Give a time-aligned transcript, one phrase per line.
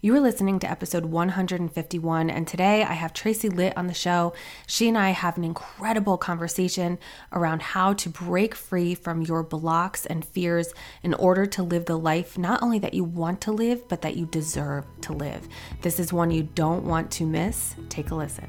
[0.00, 4.32] You are listening to episode 151, and today I have Tracy Litt on the show.
[4.64, 7.00] She and I have an incredible conversation
[7.32, 10.72] around how to break free from your blocks and fears
[11.02, 14.16] in order to live the life not only that you want to live, but that
[14.16, 15.48] you deserve to live.
[15.82, 17.74] This is one you don't want to miss.
[17.88, 18.48] Take a listen.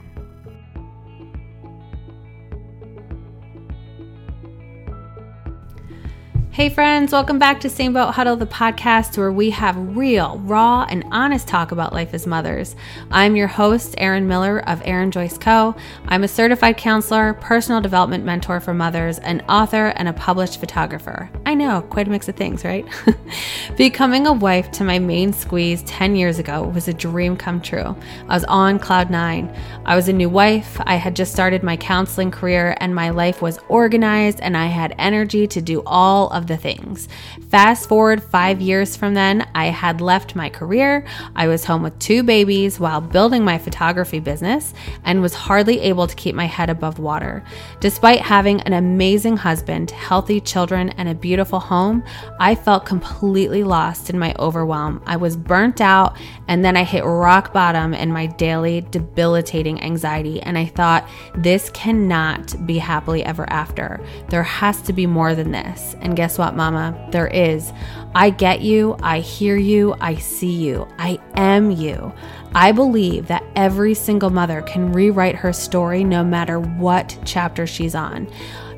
[6.59, 10.85] Hey, friends, welcome back to Same Boat Huddle, the podcast where we have real, raw,
[10.89, 12.75] and honest talk about life as mothers.
[13.11, 15.73] I'm your host, Erin Miller of Erin Joyce Co.
[16.09, 21.29] I'm a certified counselor, personal development mentor for mothers, an author, and a published photographer.
[21.45, 22.85] I know, quite a mix of things, right?
[23.77, 27.95] Becoming a wife to my main squeeze 10 years ago was a dream come true.
[28.27, 29.55] I was on cloud nine.
[29.85, 33.41] I was a new wife, I had just started my counseling career, and my life
[33.41, 37.07] was organized, and I had energy to do all of the things.
[37.49, 41.05] Fast forward five years from then, I had left my career.
[41.35, 44.73] I was home with two babies while building my photography business
[45.05, 47.43] and was hardly able to keep my head above water.
[47.79, 52.03] Despite having an amazing husband, healthy children, and a beautiful home,
[52.39, 55.01] I felt completely lost in my overwhelm.
[55.05, 60.41] I was burnt out, and then I hit rock bottom in my daily debilitating anxiety.
[60.41, 64.03] And I thought, this cannot be happily ever after.
[64.29, 65.95] There has to be more than this.
[66.01, 67.07] And guess what, mama?
[67.11, 67.71] There is.
[68.15, 68.95] I get you.
[69.03, 69.95] I hear you.
[70.01, 70.87] I see you.
[70.97, 72.11] I am you.
[72.55, 77.93] I believe that every single mother can rewrite her story no matter what chapter she's
[77.93, 78.27] on.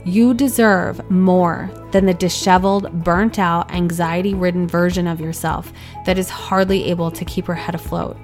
[0.03, 5.71] You deserve more than the disheveled, burnt out, anxiety ridden version of yourself
[6.05, 8.17] that is hardly able to keep her head afloat.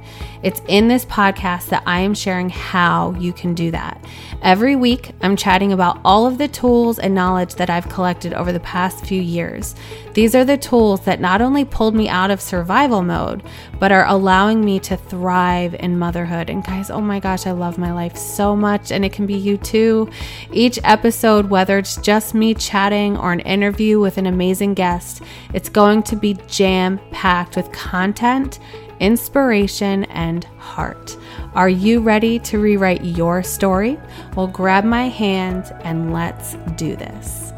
[0.44, 4.04] It's in this podcast that I am sharing how you can do that.
[4.42, 8.52] Every week, I'm chatting about all of the tools and knowledge that I've collected over
[8.52, 9.76] the past few years.
[10.14, 13.44] These are the tools that not only pulled me out of survival mode,
[13.80, 16.50] but are allowing me to thrive in motherhood.
[16.50, 19.36] And guys, oh my gosh, I love my life so much, and it can be
[19.36, 20.10] you too.
[20.52, 25.22] Each episode, whether it's just me chatting or an interview with an amazing guest,
[25.54, 28.60] it's going to be jam packed with content
[29.00, 31.18] inspiration, and heart.
[31.54, 34.00] Are you ready to rewrite your story?
[34.36, 37.54] Well, grab my hand and let's do this.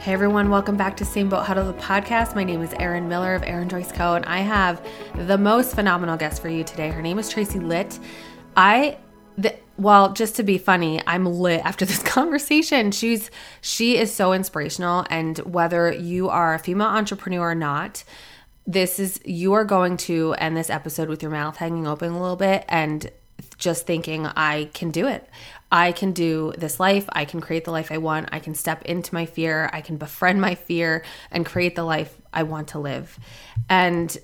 [0.00, 2.36] Hey everyone, welcome back to Same Boat Huddle, the podcast.
[2.36, 4.86] My name is Erin Miller of Erin Joyce Co., and I have
[5.16, 6.90] the most phenomenal guest for you today.
[6.90, 7.98] Her name is Tracy Litt.
[8.56, 8.98] I
[9.36, 12.90] the, well, just to be funny, I'm lit after this conversation.
[12.90, 13.30] She's
[13.60, 18.04] she is so inspirational and whether you are a female entrepreneur or not,
[18.66, 22.20] this is you are going to end this episode with your mouth hanging open a
[22.20, 23.10] little bit and
[23.58, 25.28] just thinking I can do it.
[25.70, 27.06] I can do this life.
[27.12, 28.28] I can create the life I want.
[28.32, 29.68] I can step into my fear.
[29.72, 33.18] I can befriend my fear and create the life I want to live.
[33.68, 34.16] And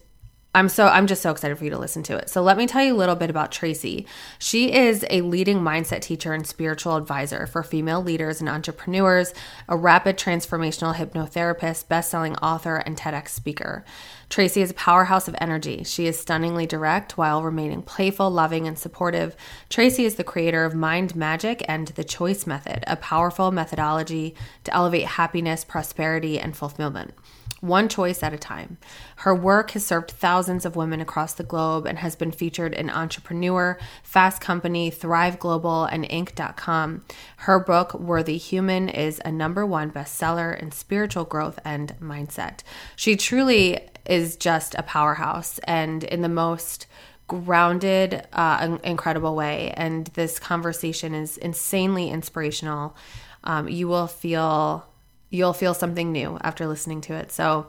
[0.54, 2.28] I'm so I'm just so excited for you to listen to it.
[2.28, 4.06] So let me tell you a little bit about Tracy.
[4.38, 9.32] She is a leading mindset teacher and spiritual advisor for female leaders and entrepreneurs,
[9.66, 13.82] a rapid transformational hypnotherapist, best-selling author, and TEDx speaker.
[14.28, 15.84] Tracy is a powerhouse of energy.
[15.84, 19.34] She is stunningly direct while remaining playful, loving, and supportive.
[19.70, 24.74] Tracy is the creator of Mind Magic and the Choice Method, a powerful methodology to
[24.74, 27.14] elevate happiness, prosperity, and fulfillment
[27.62, 28.76] one choice at a time.
[29.16, 32.90] Her work has served thousands of women across the globe and has been featured in
[32.90, 37.04] Entrepreneur, Fast Company, Thrive Global, and Inc.com.
[37.36, 42.62] Her book, Worthy Human, is a number one bestseller in spiritual growth and mindset.
[42.96, 46.86] She truly is just a powerhouse and in the most
[47.28, 49.72] grounded, uh, incredible way.
[49.76, 52.96] And this conversation is insanely inspirational.
[53.44, 54.84] Um, you will feel
[55.32, 57.32] you'll feel something new after listening to it.
[57.32, 57.66] So,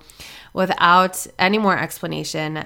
[0.53, 2.65] without any more explanation,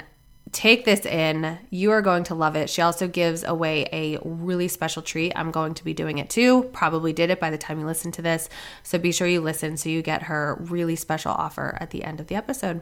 [0.52, 1.59] take this in.
[1.69, 2.69] You are going to love it.
[2.69, 5.31] She also gives away a really special treat.
[5.36, 6.63] I'm going to be doing it too.
[6.74, 8.50] Probably did it by the time you listen to this.
[8.84, 12.19] So, be sure you listen so you get her really special offer at the end
[12.19, 12.81] of the episode.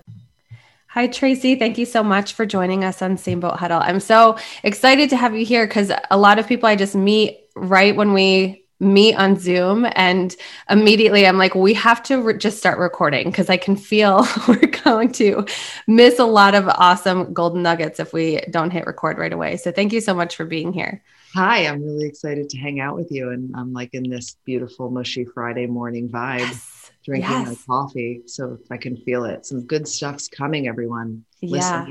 [0.87, 1.55] Hi, Tracy.
[1.55, 3.81] Thank you so much for joining us on Same Boat Huddle.
[3.81, 7.49] I'm so excited to have you here because a lot of people I just meet
[7.57, 10.35] right when we meet on Zoom and
[10.69, 14.71] immediately I'm like, we have to re- just start recording because I can feel we're
[14.83, 15.45] going to
[15.87, 19.57] miss a lot of awesome golden nuggets if we don't hit record right away.
[19.57, 21.01] So thank you so much for being here.
[21.33, 23.29] Hi, I'm really excited to hang out with you.
[23.31, 26.91] And I'm like in this beautiful, mushy Friday morning vibe, yes.
[27.03, 27.47] drinking yes.
[27.47, 28.21] my coffee.
[28.25, 31.25] So I can feel it, some good stuff's coming, everyone.
[31.41, 31.85] Yeah,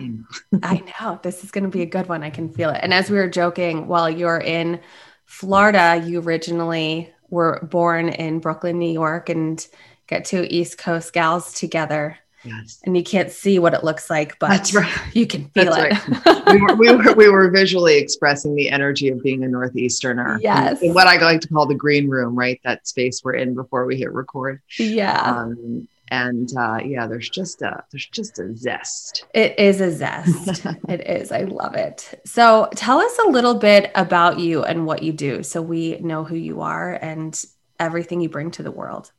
[0.62, 1.20] I know.
[1.22, 2.22] This is going to be a good one.
[2.22, 2.80] I can feel it.
[2.82, 4.80] And as we were joking, while you're in
[5.26, 9.66] Florida, you originally were born in Brooklyn, New York, and
[10.06, 12.18] get two East Coast gals together.
[12.44, 12.80] Yes.
[12.84, 14.92] And you can't see what it looks like, but That's right.
[15.14, 16.26] you can feel That's it.
[16.26, 16.46] Right.
[16.52, 20.38] we, were, we, were, we were visually expressing the energy of being a Northeasterner.
[20.42, 20.82] Yes.
[20.82, 22.60] And what I like to call the green room, right?
[22.64, 24.60] That space we're in before we hit record.
[24.78, 25.20] Yeah.
[25.20, 29.24] Um, and uh, yeah, there's just a there's just a zest.
[29.34, 30.64] It is a zest.
[30.88, 31.32] it is.
[31.32, 32.20] I love it.
[32.24, 36.24] So tell us a little bit about you and what you do, so we know
[36.24, 37.42] who you are and
[37.78, 39.12] everything you bring to the world.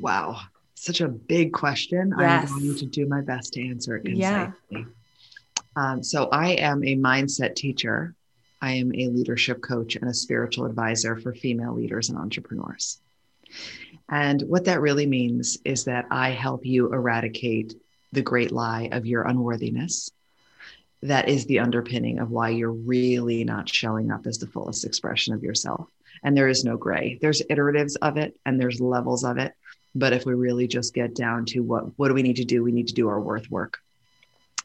[0.00, 0.40] Wow
[0.80, 2.14] such a big question.
[2.18, 2.50] Yes.
[2.50, 4.08] I'm going to do my best to answer it.
[4.08, 4.52] Yeah.
[5.76, 8.14] Um, so, I am a mindset teacher.
[8.62, 12.98] I am a leadership coach and a spiritual advisor for female leaders and entrepreneurs.
[14.10, 17.74] And what that really means is that I help you eradicate
[18.12, 20.10] the great lie of your unworthiness.
[21.02, 25.32] That is the underpinning of why you're really not showing up as the fullest expression
[25.32, 25.88] of yourself.
[26.22, 27.18] And there is no gray.
[27.22, 29.54] There's iteratives of it and there's levels of it.
[29.94, 32.62] But if we really just get down to what what do we need to do,
[32.62, 33.78] we need to do our worth work.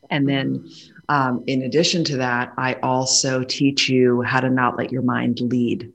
[0.10, 0.70] And then,
[1.10, 5.40] um, in addition to that, I also teach you how to not let your mind
[5.40, 5.94] lead.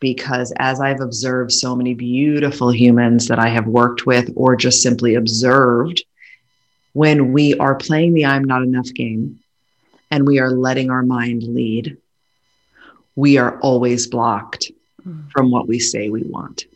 [0.00, 4.82] Because as I've observed so many beautiful humans that I have worked with or just
[4.82, 6.02] simply observed,
[6.92, 9.40] when we are playing the I'm not enough game
[10.10, 11.96] and we are letting our mind lead,
[13.16, 14.70] we are always blocked
[15.06, 15.30] mm.
[15.32, 16.66] from what we say we want.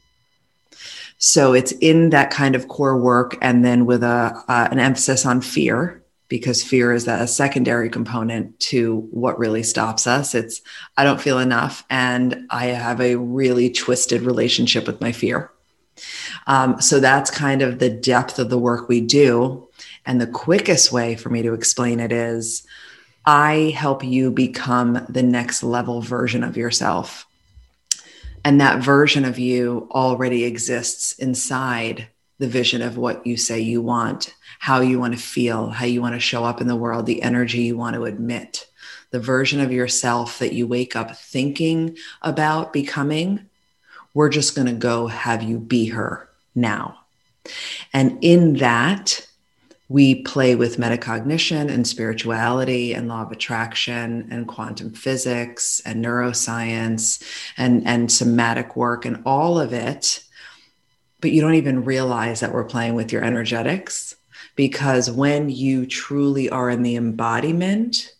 [1.19, 5.25] So it's in that kind of core work, and then with a uh, an emphasis
[5.25, 6.02] on fear,
[6.33, 10.35] because fear is a secondary component to what really stops us.
[10.35, 10.63] It's
[10.97, 15.51] I don't feel enough, and I have a really twisted relationship with my fear.
[16.47, 19.69] Um, so that's kind of the depth of the work we do.
[20.07, 22.67] And the quickest way for me to explain it is
[23.27, 27.27] I help you become the next level version of yourself.
[28.43, 32.09] And that version of you already exists inside
[32.39, 36.01] the vision of what you say you want, how you want to feel, how you
[36.01, 38.69] want to show up in the world, the energy you want to admit,
[39.11, 43.45] the version of yourself that you wake up thinking about becoming.
[44.15, 47.01] We're just going to go have you be her now.
[47.93, 49.27] And in that,
[49.89, 57.21] we play with metacognition and spirituality and law of attraction and quantum physics and neuroscience
[57.57, 60.23] and, and somatic work and all of it.
[61.21, 64.15] But you don't even realize that we're playing with your energetics
[64.57, 68.15] because when you truly are in the embodiment,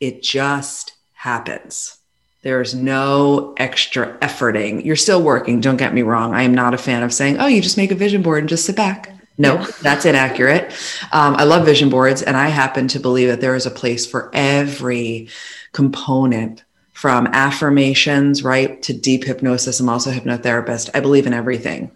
[0.00, 1.98] it just happens.
[2.42, 4.84] There's no extra efforting.
[4.84, 6.34] You're still working, don't get me wrong.
[6.34, 8.48] I am not a fan of saying, oh, you just make a vision board and
[8.48, 9.12] just sit back.
[9.40, 10.72] No, that's inaccurate.
[11.12, 14.04] Um, I love vision boards, and I happen to believe that there is a place
[14.04, 15.28] for every
[15.72, 19.78] component from affirmations, right, to deep hypnosis.
[19.78, 20.90] I'm also a hypnotherapist.
[20.92, 21.92] I believe in everything.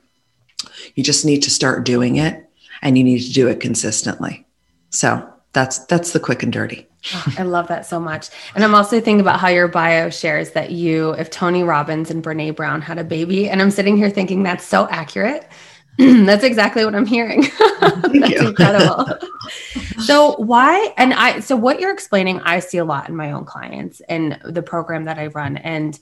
[0.95, 2.49] You just need to start doing it,
[2.83, 4.47] and you need to do it consistently.
[4.91, 6.87] So that's that's the quick and dirty.
[7.15, 8.29] Oh, I love that so much.
[8.55, 12.23] And I'm also thinking about how your bio shares that you, if Tony Robbins and
[12.23, 15.49] Brene Brown had a baby, and I'm sitting here thinking that's so accurate
[15.99, 17.43] That's exactly what I'm hearing.
[17.81, 19.07] That's incredible.
[19.99, 23.45] so why and I so what you're explaining I see a lot in my own
[23.45, 25.99] clients and the program that I run and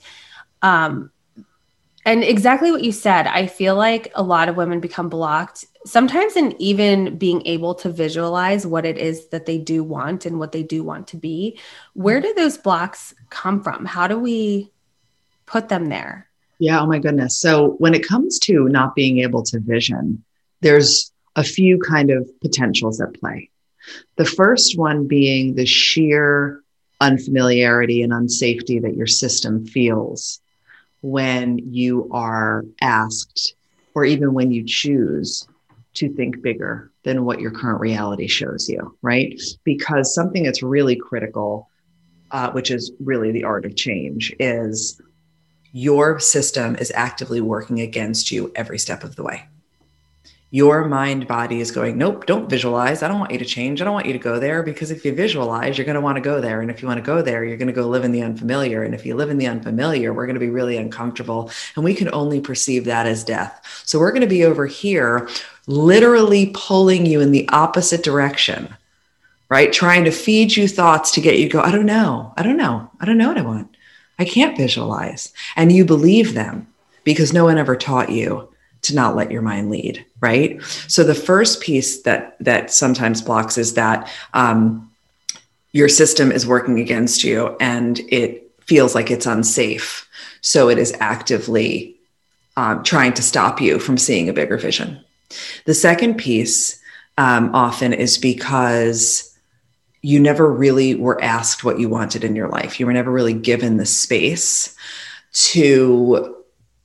[0.61, 1.11] um
[2.05, 6.35] and exactly what you said I feel like a lot of women become blocked sometimes
[6.35, 10.51] in even being able to visualize what it is that they do want and what
[10.51, 11.59] they do want to be
[11.93, 14.71] where do those blocks come from how do we
[15.45, 16.27] put them there
[16.61, 16.79] yeah.
[16.79, 17.35] Oh my goodness.
[17.39, 20.23] So when it comes to not being able to vision,
[20.59, 23.49] there's a few kind of potentials at play.
[24.17, 26.61] The first one being the sheer
[26.99, 30.39] unfamiliarity and unsafety that your system feels
[31.01, 33.55] when you are asked,
[33.95, 35.47] or even when you choose
[35.93, 39.39] to think bigger than what your current reality shows you, right?
[39.63, 41.69] Because something that's really critical,
[42.31, 45.01] uh, which is really the art of change, is
[45.73, 49.43] your system is actively working against you every step of the way.
[50.53, 53.01] Your mind body is going, Nope, don't visualize.
[53.01, 53.81] I don't want you to change.
[53.81, 56.17] I don't want you to go there because if you visualize, you're going to want
[56.17, 56.59] to go there.
[56.59, 58.83] And if you want to go there, you're going to go live in the unfamiliar.
[58.83, 61.49] And if you live in the unfamiliar, we're going to be really uncomfortable.
[61.77, 63.81] And we can only perceive that as death.
[63.85, 65.29] So we're going to be over here,
[65.67, 68.75] literally pulling you in the opposite direction,
[69.47, 69.71] right?
[69.71, 72.33] Trying to feed you thoughts to get you to go, I don't know.
[72.35, 72.91] I don't know.
[72.99, 73.77] I don't know what I want.
[74.19, 75.31] I can't visualize.
[75.55, 76.67] And you believe them
[77.05, 78.50] because no one ever taught you
[78.83, 80.61] to not let your mind lead, right?
[80.87, 84.91] So the first piece that that sometimes blocks is that um,
[85.71, 90.07] your system is working against you and it feels like it's unsafe.
[90.41, 91.95] So it is actively
[92.57, 94.99] um, trying to stop you from seeing a bigger vision.
[95.65, 96.79] The second piece
[97.17, 99.27] um, often is because
[100.01, 102.79] you never really were asked what you wanted in your life.
[102.79, 104.75] You were never really given the space
[105.33, 106.40] to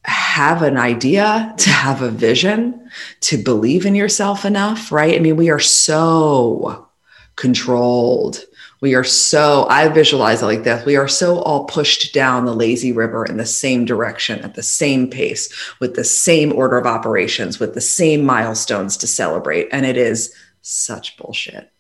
[0.07, 5.17] have an idea, to have a vision, to believe in yourself enough, right?
[5.17, 6.89] I mean, we are so
[7.35, 8.45] controlled.
[8.81, 10.85] We are so, I visualize it like this.
[10.87, 14.63] We are so all pushed down the lazy river in the same direction at the
[14.63, 19.69] same pace with the same order of operations, with the same milestones to celebrate.
[19.73, 21.71] And it is such bullshit.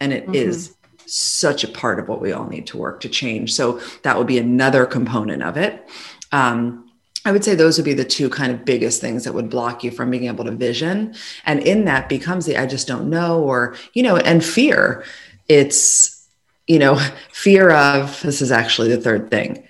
[0.00, 0.34] And it mm-hmm.
[0.34, 0.74] is
[1.06, 3.52] such a part of what we all need to work to change.
[3.52, 5.88] So that would be another component of it.
[6.32, 6.90] Um,
[7.24, 9.84] I would say those would be the two kind of biggest things that would block
[9.84, 11.14] you from being able to vision.
[11.44, 15.04] And in that becomes the I just don't know, or, you know, and fear.
[15.48, 16.28] It's,
[16.66, 16.96] you know,
[17.32, 19.66] fear of this is actually the third thing.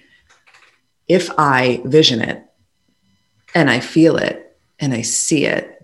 [1.09, 2.45] If I vision it
[3.53, 5.83] and I feel it and I see it,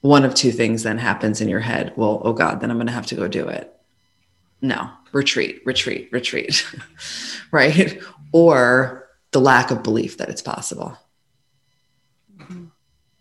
[0.00, 1.92] one of two things then happens in your head.
[1.96, 3.72] Well, oh God, then I'm going to have to go do it.
[4.60, 6.66] No, retreat, retreat, retreat.
[7.52, 8.02] right.
[8.32, 9.03] Or
[9.34, 10.96] the lack of belief that it's possible.
[12.38, 12.66] Mm-hmm.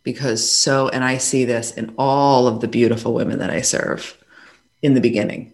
[0.03, 4.15] Because so, and I see this in all of the beautiful women that I serve
[4.83, 5.53] in the beginning.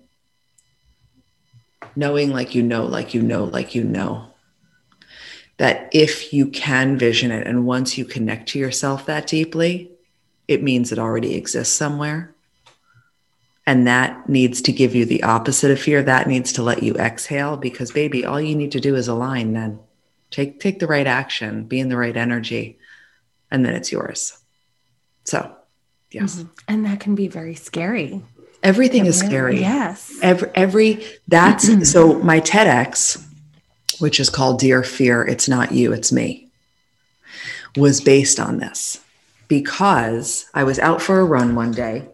[1.95, 4.25] Knowing like you know, like you know, like you know.
[5.57, 9.91] That if you can vision it and once you connect to yourself that deeply,
[10.47, 12.35] it means it already exists somewhere.
[13.65, 16.03] And that needs to give you the opposite of fear.
[16.03, 19.53] That needs to let you exhale because, baby, all you need to do is align
[19.53, 19.79] then
[20.31, 22.77] take take the right action be in the right energy
[23.51, 24.37] and then it's yours.
[25.23, 25.55] So
[26.11, 26.37] yes.
[26.37, 26.49] Mm-hmm.
[26.67, 28.21] and that can be very scary.
[28.61, 29.59] Everything it is really, scary.
[29.61, 30.19] Yes.
[30.21, 33.25] Every every that's so my tedx
[33.99, 36.47] which is called dear fear it's not you it's me
[37.75, 38.99] was based on this
[39.47, 42.07] because i was out for a run one day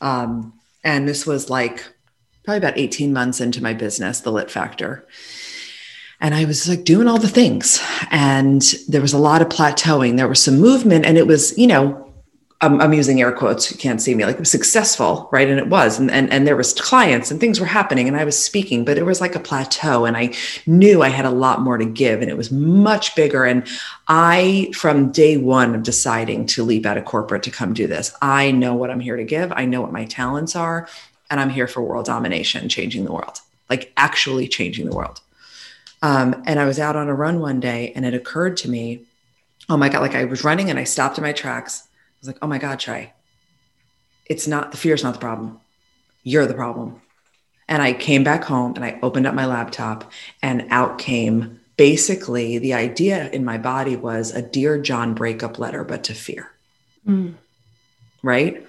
[0.00, 0.52] um,
[0.84, 1.84] and this was like
[2.44, 5.06] probably about 18 months into my business the lit factor
[6.20, 7.80] and I was like doing all the things.
[8.10, 10.16] And there was a lot of plateauing.
[10.16, 12.04] There was some movement, and it was, you know,
[12.60, 13.70] I'm, I'm, using air quotes.
[13.70, 14.24] You can't see me.
[14.24, 15.48] Like it was successful, right?
[15.48, 18.24] And it was, and, and and there was clients and things were happening, and I
[18.24, 20.34] was speaking, but it was like a plateau, and I
[20.66, 23.44] knew I had a lot more to give, and it was much bigger.
[23.44, 23.64] And
[24.08, 28.12] I, from day one of deciding to leap out of corporate to come do this,
[28.20, 29.52] I know what I'm here to give.
[29.52, 30.88] I know what my talents are,
[31.30, 33.38] and I'm here for world domination, changing the world,
[33.70, 35.20] like actually changing the world.
[36.02, 39.04] Um, and I was out on a run one day and it occurred to me,
[39.68, 41.82] oh my God, like I was running and I stopped in my tracks.
[41.86, 43.12] I was like, oh my God, Trey,
[44.26, 45.60] it's not the fear is not the problem.
[46.22, 47.00] You're the problem.
[47.68, 50.10] And I came back home and I opened up my laptop
[50.42, 55.84] and out came basically the idea in my body was a Dear John breakup letter,
[55.84, 56.50] but to fear.
[57.06, 57.34] Mm.
[58.22, 58.66] Right.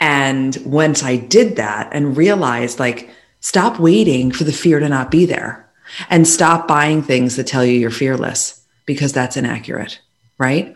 [0.00, 3.10] And once I did that and realized, like,
[3.40, 5.67] stop waiting for the fear to not be there
[6.10, 10.00] and stop buying things that tell you you're fearless because that's inaccurate,
[10.38, 10.74] right?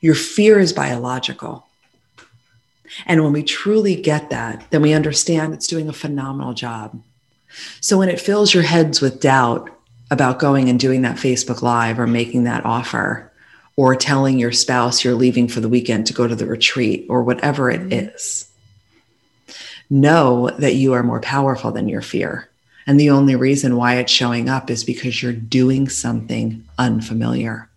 [0.00, 1.66] Your fear is biological.
[3.06, 7.00] And when we truly get that, then we understand it's doing a phenomenal job.
[7.80, 9.70] So when it fills your heads with doubt
[10.10, 13.32] about going and doing that Facebook Live or making that offer
[13.76, 17.22] or telling your spouse you're leaving for the weekend to go to the retreat or
[17.22, 18.10] whatever it mm-hmm.
[18.14, 18.50] is,
[19.90, 22.48] know that you are more powerful than your fear.
[22.88, 27.68] And the only reason why it's showing up is because you're doing something unfamiliar,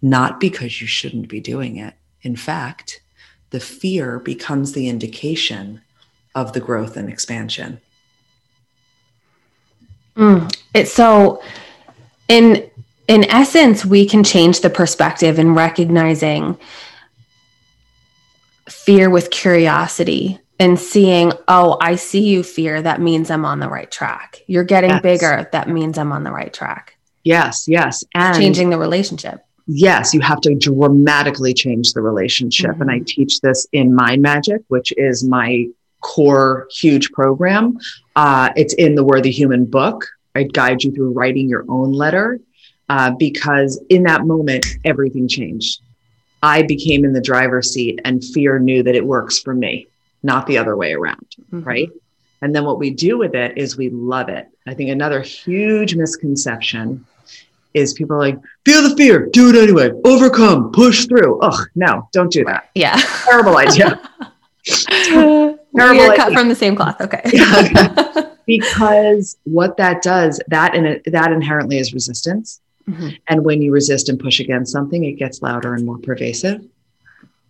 [0.00, 1.92] not because you shouldn't be doing it.
[2.22, 3.02] In fact,
[3.50, 5.82] the fear becomes the indication
[6.34, 7.78] of the growth and expansion.
[10.16, 11.42] Mm, it's so
[12.28, 12.70] in
[13.08, 16.56] in essence we can change the perspective in recognizing
[18.66, 23.68] fear with curiosity and seeing, oh, I see you fear, that means I'm on the
[23.68, 24.42] right track.
[24.46, 25.02] You're getting yes.
[25.02, 26.96] bigger, that means I'm on the right track.
[27.24, 28.04] Yes, yes.
[28.14, 29.44] And changing the relationship.
[29.66, 32.70] Yes, you have to dramatically change the relationship.
[32.70, 32.82] Mm-hmm.
[32.82, 33.04] And I mm-hmm.
[33.06, 35.66] teach this in Mind Magic, which is my
[36.00, 37.76] core huge program.
[38.14, 40.06] Uh, it's in the Worthy Human book.
[40.36, 42.38] I guide you through writing your own letter
[42.88, 45.80] uh, because in that moment, everything changed.
[46.40, 49.88] I became in the driver's seat and fear knew that it works for me
[50.22, 51.36] not the other way around.
[51.52, 51.62] Mm-hmm.
[51.62, 51.90] Right.
[52.42, 54.48] And then what we do with it is we love it.
[54.66, 57.06] I think another huge misconception
[57.72, 61.40] is people are like, feel the fear, do it anyway, overcome, push through.
[61.40, 62.70] Ugh, no, don't do that.
[62.74, 62.96] Yeah.
[63.24, 64.00] Terrible idea.
[64.64, 67.00] Terrible we are cut from the same cloth.
[67.00, 67.22] Okay.
[67.32, 72.60] yeah, because what that does, that in it, that inherently is resistance.
[72.88, 73.10] Mm-hmm.
[73.28, 76.64] And when you resist and push against something, it gets louder and more pervasive.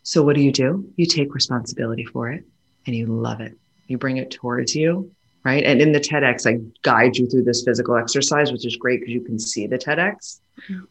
[0.02, 0.93] So what do you do?
[0.97, 2.45] You take responsibility for it
[2.87, 3.57] and you love it.
[3.87, 5.11] You bring it towards you,
[5.45, 5.65] right?
[5.65, 9.12] And in the TEDx, I guide you through this physical exercise, which is great because
[9.12, 10.41] you can see the TEDx.
[10.69, 10.85] Mm-hmm.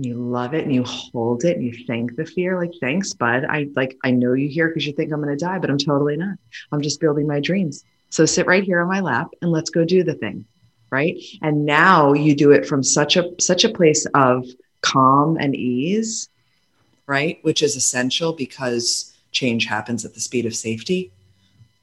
[0.00, 3.44] You love it and you hold it and you thank the fear, like, thanks, bud.
[3.48, 5.78] I like, I know you here because you think I'm going to die, but I'm
[5.78, 6.38] totally not.
[6.70, 7.84] I'm just building my dreams.
[8.10, 10.44] So sit right here on my lap and let's go do the thing.
[10.90, 11.18] Right.
[11.42, 14.46] And now you do it from such a such a place of
[14.80, 16.30] calm and ease,
[17.06, 17.38] right?
[17.42, 21.12] Which is essential because change happens at the speed of safety.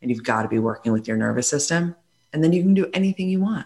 [0.02, 1.96] And you've got to be working with your nervous system.
[2.34, 3.66] And then you can do anything you want.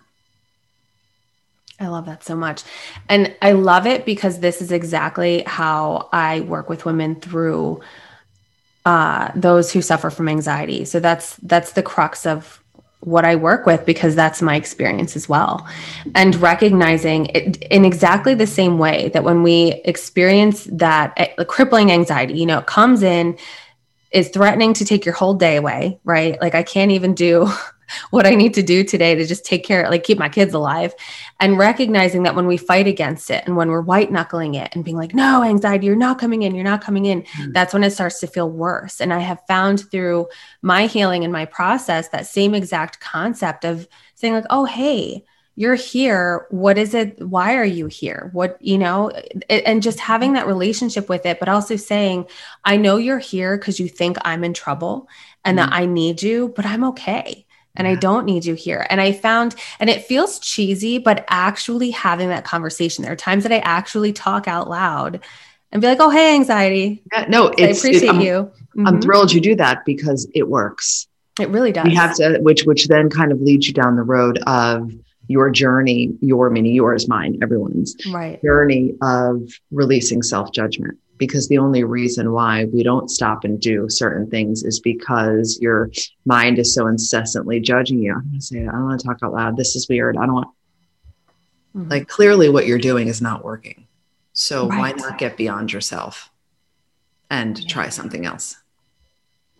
[1.80, 2.64] I love that so much.
[3.08, 7.82] And I love it because this is exactly how I work with women through
[8.86, 10.84] uh, those who suffer from anxiety.
[10.86, 12.62] So that's that's the crux of
[13.02, 15.66] what I work with because that's my experience as well.
[16.16, 21.92] And recognizing it in exactly the same way that when we experience that uh, crippling
[21.92, 23.38] anxiety, you know, it comes in,
[24.12, 26.40] is threatening to take your whole day away, right?
[26.42, 27.50] Like I can't even do
[28.12, 30.94] what I need to do today to just take care, like keep my kids alive.
[31.40, 34.84] And recognizing that when we fight against it and when we're white knuckling it and
[34.84, 37.52] being like, no, anxiety, you're not coming in, you're not coming in, mm-hmm.
[37.52, 39.00] that's when it starts to feel worse.
[39.00, 40.28] And I have found through
[40.62, 45.24] my healing and my process that same exact concept of saying, like, oh, hey,
[45.60, 49.12] you're here what is it why are you here what you know
[49.50, 52.26] and just having that relationship with it but also saying
[52.64, 55.10] i know you're here because you think i'm in trouble
[55.44, 55.70] and mm-hmm.
[55.70, 58.86] that i need you but i'm okay and I don't need you here.
[58.90, 63.44] And I found, and it feels cheesy, but actually having that conversation, there are times
[63.44, 65.22] that I actually talk out loud
[65.72, 67.04] and be like, oh, hey, anxiety.
[67.14, 68.52] Yeah, no, I appreciate it, I'm, you.
[68.76, 68.88] Mm-hmm.
[68.88, 71.08] I'm thrilled you do that because it works.
[71.40, 71.86] It really does.
[71.88, 74.92] You have to, which, which then kind of leads you down the road of
[75.30, 78.42] your journey, your meaning, yours, mine, everyone's right.
[78.44, 83.88] journey of releasing self judgment because the only reason why we don't stop and do
[83.90, 85.92] certain things is because your
[86.26, 88.14] mind is so incessantly judging you.
[88.14, 89.56] I'm going to say, I don't want to talk out loud.
[89.56, 90.18] This is weird.
[90.18, 90.48] I don't want,
[91.76, 91.90] mm-hmm.
[91.90, 93.86] like, clearly what you're doing is not working.
[94.34, 94.80] So right.
[94.80, 96.32] why not get beyond yourself
[97.30, 97.68] and yeah.
[97.68, 98.56] try something else?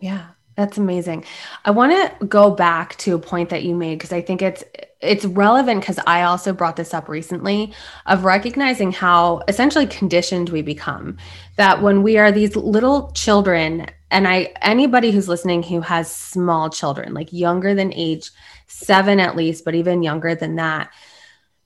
[0.00, 0.26] Yeah.
[0.56, 1.24] That's amazing.
[1.64, 4.64] I want to go back to a point that you made because I think it's
[5.00, 7.72] it's relevant because I also brought this up recently
[8.06, 11.16] of recognizing how essentially conditioned we become.
[11.56, 16.68] That when we are these little children, and I anybody who's listening who has small
[16.68, 18.30] children, like younger than age
[18.66, 20.90] seven at least, but even younger than that,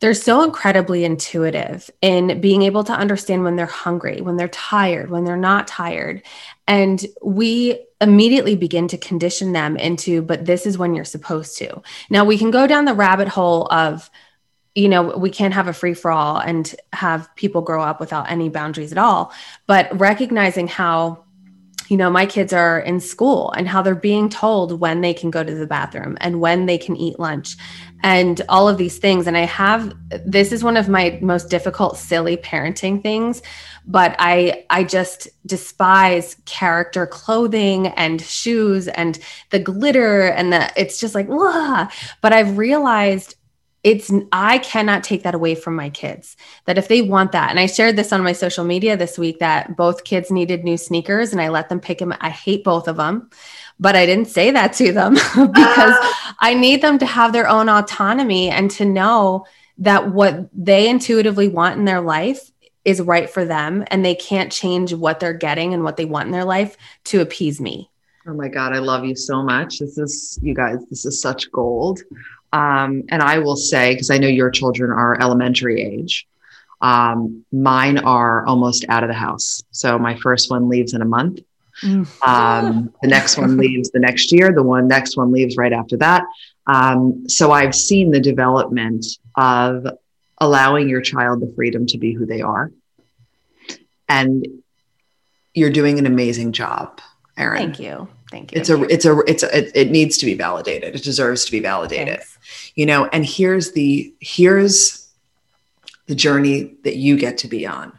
[0.05, 5.09] they're so incredibly intuitive in being able to understand when they're hungry, when they're tired,
[5.09, 6.23] when they're not tired.
[6.69, 11.81] And we immediately begin to condition them into, but this is when you're supposed to.
[12.11, 14.11] Now, we can go down the rabbit hole of,
[14.75, 18.31] you know, we can't have a free for all and have people grow up without
[18.31, 19.33] any boundaries at all.
[19.67, 21.25] But recognizing how
[21.89, 25.31] you know, my kids are in school and how they're being told when they can
[25.31, 27.57] go to the bathroom and when they can eat lunch
[28.05, 29.27] and all of these things.
[29.27, 29.95] And I have
[30.27, 33.43] this is one of my most difficult, silly parenting things,
[33.87, 39.19] but I I just despise character clothing and shoes and
[39.51, 41.89] the glitter and the it's just like, Wah!
[42.21, 43.37] but I've realized
[43.85, 47.61] it's i cannot take that away from my kids that if they want that and
[47.61, 51.33] i shared this on my social media this week that both kids needed new sneakers
[51.33, 53.29] and i let them pick them i hate both of them
[53.79, 55.97] but i didn't say that to them because
[56.41, 59.47] i need them to have their own autonomy and to know
[59.79, 62.51] that what they intuitively want in their life
[62.85, 66.27] is right for them and they can't change what they're getting and what they want
[66.27, 67.91] in their life to appease me
[68.27, 69.81] Oh my God, I love you so much.
[69.81, 72.01] This is, you guys, this is such gold.
[72.55, 76.27] Um, and I will say, because I know your children are elementary age,
[76.81, 79.63] um, mine are almost out of the house.
[79.73, 81.41] So my first one leaves in a month.
[81.83, 82.27] Mm.
[82.27, 84.53] Um, the next one leaves the next year.
[84.53, 86.25] The one next one leaves right after that.
[86.67, 89.05] Um, so I've seen the development
[89.37, 89.87] of
[90.39, 92.71] allowing your child the freedom to be who they are.
[94.09, 94.47] And
[95.53, 97.01] you're doing an amazing job,
[97.37, 97.59] Erin.
[97.59, 98.09] Thank you.
[98.31, 98.61] Thank you.
[98.61, 100.95] It's a, it's a, it's a, it, it needs to be validated.
[100.95, 102.19] It deserves to be validated.
[102.19, 102.35] Thanks
[102.75, 105.09] you know and here's the here's
[106.07, 107.93] the journey that you get to be on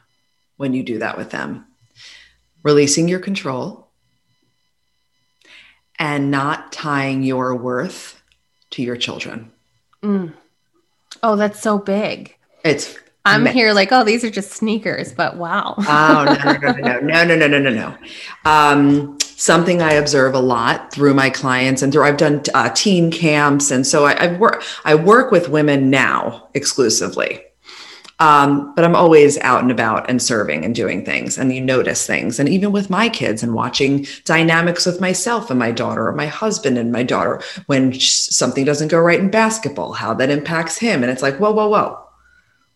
[0.58, 1.66] when you do that with them
[2.66, 3.88] releasing your control
[5.98, 8.22] and not tying your worth
[8.72, 9.50] to your children
[10.04, 10.34] mm.
[11.24, 15.74] oh that's so big it's I'm here like, oh, these are just sneakers, but wow.
[15.80, 17.98] oh no, no, no, no, no, no, no, no, no.
[18.46, 23.10] Um, something I observe a lot through my clients and through I've done uh, teen
[23.12, 27.42] camps, and so I, I work I work with women now exclusively.
[28.20, 32.08] Um, but I'm always out and about and serving and doing things, and you notice
[32.08, 32.40] things.
[32.40, 36.28] And even with my kids and watching dynamics with myself and my daughter, or my
[36.28, 41.04] husband and my daughter, when something doesn't go right in basketball, how that impacts him.
[41.04, 42.05] And it's like, whoa, whoa, whoa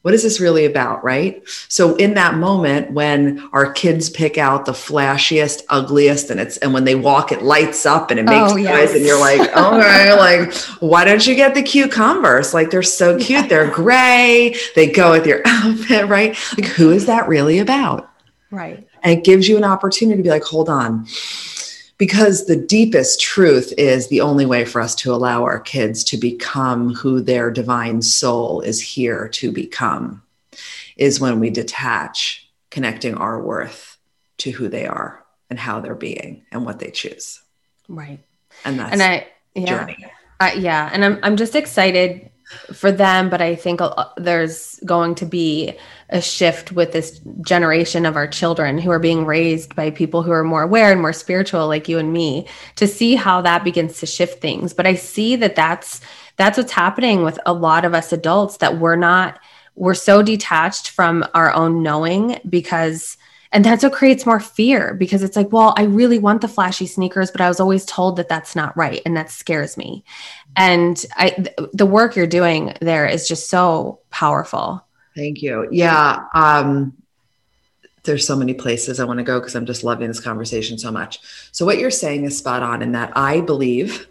[0.02, 1.42] what is this really about right?
[1.68, 6.74] So in that moment when our kids pick out the flashiest ugliest and it's and
[6.74, 8.96] when they walk it lights up and it oh, makes oh, noise yes.
[8.96, 13.18] and you're like okay like why don't you get the cute converse like they're so
[13.18, 13.48] cute yeah.
[13.48, 16.38] they're gray they go with your outfit right?
[16.58, 18.10] Like who is that really about?
[18.52, 18.88] Right.
[19.04, 21.08] And it gives you an opportunity to be like hold on
[22.00, 26.18] because the deepest truth is the only way for us to allow our kids to
[26.18, 30.24] become who their divine soul is here to become
[30.98, 33.98] is when we detach connecting our worth
[34.38, 37.42] to who they are and how they're being and what they choose.
[37.90, 38.20] Right.
[38.64, 39.66] And that's and i yeah.
[39.66, 40.06] journey.
[40.40, 40.90] Uh, yeah.
[40.94, 42.30] And i'm i'm just excited
[42.74, 43.80] for them but i think
[44.18, 45.76] there's going to be
[46.12, 50.32] a shift with this generation of our children who are being raised by people who
[50.32, 54.00] are more aware and more spiritual like you and me to see how that begins
[54.00, 54.74] to shift things.
[54.74, 56.02] But i see that that's
[56.38, 59.40] that's what's happening with a lot of us adults that we're not
[59.76, 63.18] we're so detached from our own knowing because
[63.52, 66.88] and that's what creates more fear because it's like well i really want the flashy
[66.88, 70.04] sneakers but i was always told that that's not right and that scares me.
[70.56, 74.86] And i th- the work you're doing there is just so powerful
[75.20, 75.68] Thank you.
[75.70, 76.26] Yeah.
[76.34, 76.94] Um,
[78.04, 80.92] there's so many places I want to go because I'm just loving this conversation so
[80.92, 81.20] much.
[81.52, 84.08] So, what you're saying is spot on in that I believe,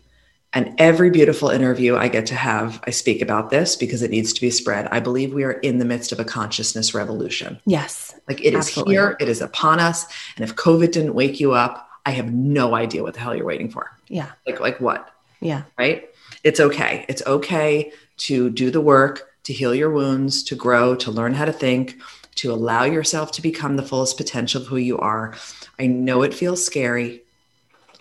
[0.53, 4.35] and every beautiful interview I get to have, I speak about this because it needs
[4.35, 4.87] to be spread.
[4.88, 7.59] I believe we are in the midst of a consciousness revolution.
[7.64, 8.14] Yes.
[8.29, 8.94] Like it absolutely.
[8.94, 10.07] is here, it is upon us.
[10.37, 13.47] And if COVID didn't wake you up, I have no idea what the hell you're
[13.47, 13.90] waiting for.
[14.09, 14.31] Yeah.
[14.47, 15.11] Like, like what?
[15.40, 15.62] Yeah.
[15.79, 16.11] Right.
[16.44, 17.05] It's okay.
[17.09, 21.46] It's okay to do the work to heal your wounds, to grow, to learn how
[21.46, 21.98] to think,
[22.34, 25.34] to allow yourself to become the fullest potential of who you are.
[25.78, 27.22] I know it feels scary.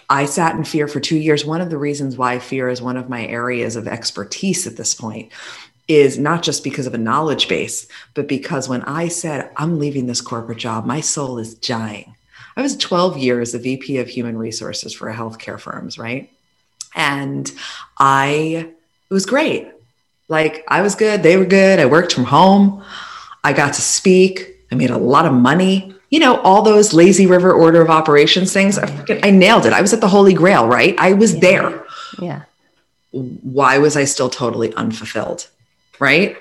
[0.10, 1.46] I sat in fear for two years.
[1.46, 4.94] One of the reasons why fear is one of my areas of expertise at this
[4.94, 5.32] point
[5.88, 10.06] is not just because of a knowledge base, but because when I said, I'm leaving
[10.06, 12.14] this corporate job, my soul is dying.
[12.58, 16.30] I was 12 years a VP of human resources for a healthcare firms, right?
[16.94, 17.50] And
[17.98, 18.74] I,
[19.10, 19.72] it was great.
[20.30, 21.80] Like I was good, they were good.
[21.80, 22.84] I worked from home.
[23.44, 24.56] I got to speak.
[24.72, 25.94] I made a lot of money.
[26.10, 28.78] You know, all those lazy river order of operations things.
[28.78, 29.74] I, freaking, I nailed it.
[29.74, 30.96] I was at the Holy Grail, right?
[30.98, 31.40] I was yeah.
[31.40, 31.86] there.
[32.20, 32.42] Yeah.
[33.12, 35.50] Why was I still totally unfulfilled?
[36.00, 36.38] Right.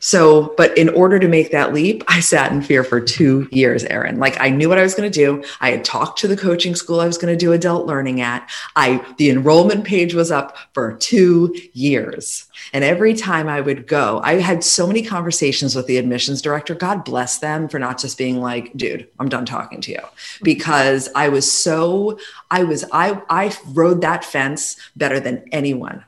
[0.00, 3.84] So, but in order to make that leap, I sat in fear for two years,
[3.84, 4.18] Erin.
[4.18, 5.44] Like I knew what I was going to do.
[5.60, 8.50] I had talked to the coaching school I was going to do adult learning at.
[8.76, 12.46] I, the enrollment page was up for two years.
[12.72, 16.74] And every time I would go, I had so many conversations with the admissions director.
[16.74, 20.00] God bless them for not just being like, dude, I'm done talking to you.
[20.42, 22.18] Because I was so,
[22.50, 26.04] I was, I, I rode that fence better than anyone.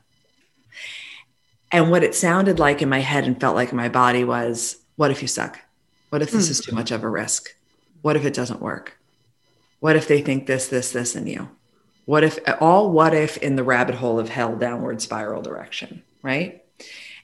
[1.72, 4.76] And what it sounded like in my head and felt like in my body was,
[4.96, 5.58] what if you suck?
[6.10, 6.50] What if this mm.
[6.50, 7.56] is too much of a risk?
[8.02, 8.98] What if it doesn't work?
[9.80, 11.48] What if they think this, this, this in you?
[12.04, 16.62] What if all what if in the rabbit hole of hell downward spiral direction, right?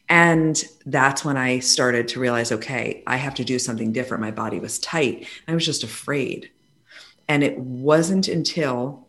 [0.08, 4.22] And that's when I started to realize, okay, I have to do something different.
[4.22, 5.26] My body was tight.
[5.46, 6.50] I was just afraid.
[7.28, 9.06] And it wasn't until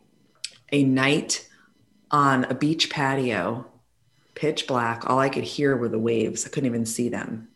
[0.71, 1.47] a night
[2.11, 3.65] on a beach patio
[4.39, 5.09] pitch black.
[5.09, 6.45] All I could hear were the waves.
[6.45, 7.49] I couldn't even see them.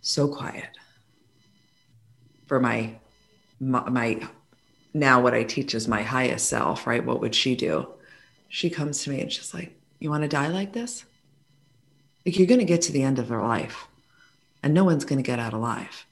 [0.00, 0.68] So quiet.
[2.46, 2.94] For my,
[3.58, 4.28] my, my
[4.94, 7.04] now what I teach is my highest self, right?
[7.04, 7.88] What would she do?
[8.48, 11.04] She comes to me and she's like, You want to die like this?
[12.24, 13.88] Like you're going to get to the end of her life
[14.62, 16.06] and no one's going to get out alive.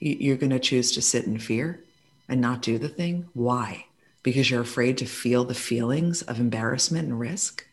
[0.00, 1.84] You're going to choose to sit in fear
[2.28, 3.28] and not do the thing.
[3.32, 3.86] Why?
[4.24, 7.64] Because you're afraid to feel the feelings of embarrassment and risk.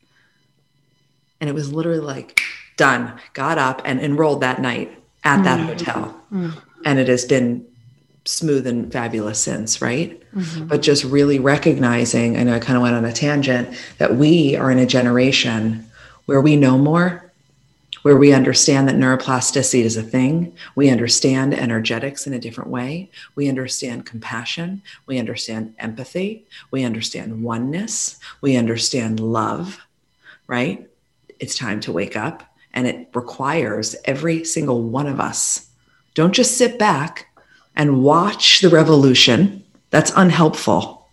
[1.46, 2.42] And it was literally like,
[2.76, 5.68] done, got up and enrolled that night at that mm-hmm.
[5.68, 6.22] hotel.
[6.34, 6.60] Mm-hmm.
[6.86, 7.64] And it has been
[8.26, 10.20] smooth and fabulous since, right?
[10.34, 10.66] Mm-hmm.
[10.66, 14.56] But just really recognizing, I know I kind of went on a tangent, that we
[14.56, 15.86] are in a generation
[16.26, 17.32] where we know more,
[18.02, 20.52] where we understand that neuroplasticity is a thing.
[20.74, 23.12] We understand energetics in a different way.
[23.36, 24.82] We understand compassion.
[25.06, 26.48] We understand empathy.
[26.72, 28.20] We understand oneness.
[28.42, 29.80] We understand love,
[30.48, 30.90] right?
[31.40, 32.44] It's time to wake up.
[32.74, 35.70] And it requires every single one of us.
[36.14, 37.28] Don't just sit back
[37.76, 39.64] and watch the revolution.
[39.92, 41.08] That's unhelpful.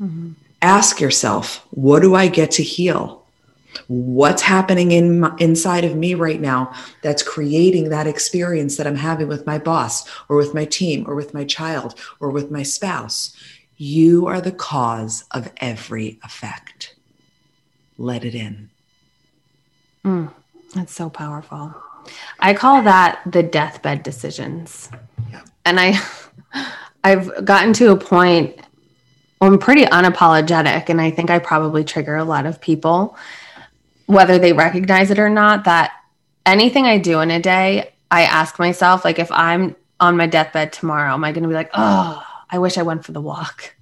[0.00, 0.32] Mm-hmm.
[0.62, 3.24] Ask yourself, what do I get to heal?
[3.88, 8.96] What's happening in my, inside of me right now that's creating that experience that I'm
[8.96, 12.62] having with my boss or with my team or with my child or with my
[12.62, 13.36] spouse?
[13.76, 16.94] You are the cause of every effect.
[17.98, 18.70] Let it in.
[20.06, 20.32] Mm,
[20.74, 21.74] that's so powerful.
[22.38, 24.88] I call that the deathbed decisions.
[25.30, 25.42] Yeah.
[25.64, 26.00] And I
[27.04, 28.58] I've gotten to a point
[29.40, 33.16] I'm pretty unapologetic and I think I probably trigger a lot of people
[34.06, 35.92] whether they recognize it or not that
[36.46, 40.72] anything I do in a day, I ask myself like if I'm on my deathbed
[40.72, 43.74] tomorrow, am I going to be like, "Oh, I wish I went for the walk.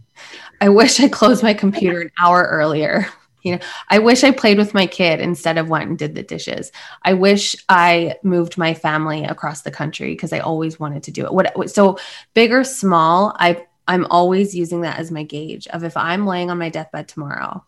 [0.60, 3.06] I wish I closed my computer an hour earlier."
[3.44, 6.22] You know, I wish I played with my kid instead of went and did the
[6.22, 6.72] dishes.
[7.02, 11.26] I wish I moved my family across the country because I always wanted to do
[11.26, 11.33] it.
[11.33, 11.98] What so
[12.33, 16.50] big or small, I I'm always using that as my gauge of if I'm laying
[16.50, 17.64] on my deathbed tomorrow.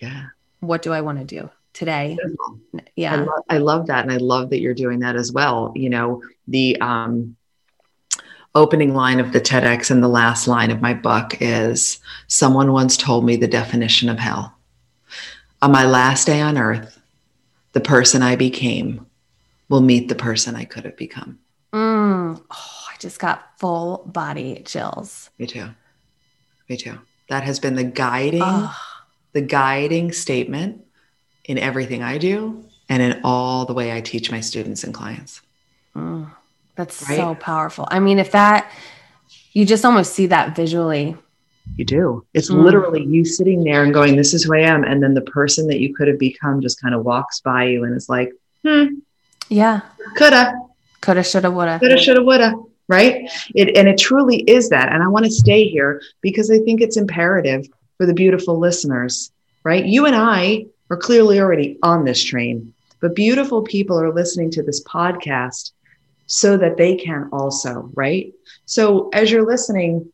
[0.00, 0.26] Yeah.
[0.60, 2.18] What do I want to do today?
[2.94, 3.14] Yeah.
[3.14, 5.72] I, lo- I love that and I love that you're doing that as well.
[5.74, 7.36] You know, the um
[8.54, 12.96] opening line of the TEDx and the last line of my book is someone once
[12.96, 14.53] told me the definition of hell.
[15.64, 17.00] On my last day on earth,
[17.72, 19.06] the person I became
[19.70, 21.38] will meet the person I could have become.
[21.72, 22.38] Mm.
[22.50, 25.30] Oh, I just got full body chills.
[25.38, 25.70] Me too.
[26.68, 26.98] Me too.
[27.30, 28.76] That has been the guiding, oh.
[29.32, 30.84] the guiding statement
[31.46, 35.40] in everything I do and in all the way I teach my students and clients.
[35.96, 36.30] Mm.
[36.76, 37.16] That's right?
[37.16, 37.88] so powerful.
[37.90, 38.70] I mean, if that,
[39.54, 41.16] you just almost see that visually
[41.76, 42.24] you do.
[42.34, 42.62] It's mm.
[42.62, 44.84] literally you sitting there and going, This is who I am.
[44.84, 47.84] And then the person that you could have become just kind of walks by you
[47.84, 48.32] and is like,
[48.64, 48.96] Hmm.
[49.48, 49.80] Yeah.
[50.16, 50.58] Coulda.
[51.00, 51.78] Coulda, shoulda, woulda.
[51.78, 52.54] Coulda, shoulda, woulda.
[52.88, 53.30] Right.
[53.54, 54.92] It, and it truly is that.
[54.92, 59.32] And I want to stay here because I think it's imperative for the beautiful listeners,
[59.64, 59.84] right?
[59.84, 64.62] You and I are clearly already on this train, but beautiful people are listening to
[64.62, 65.72] this podcast
[66.26, 68.32] so that they can also, right?
[68.64, 70.10] So as you're listening,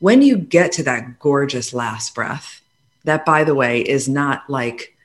[0.00, 2.60] when you get to that gorgeous last breath,
[3.04, 4.96] that by the way is not like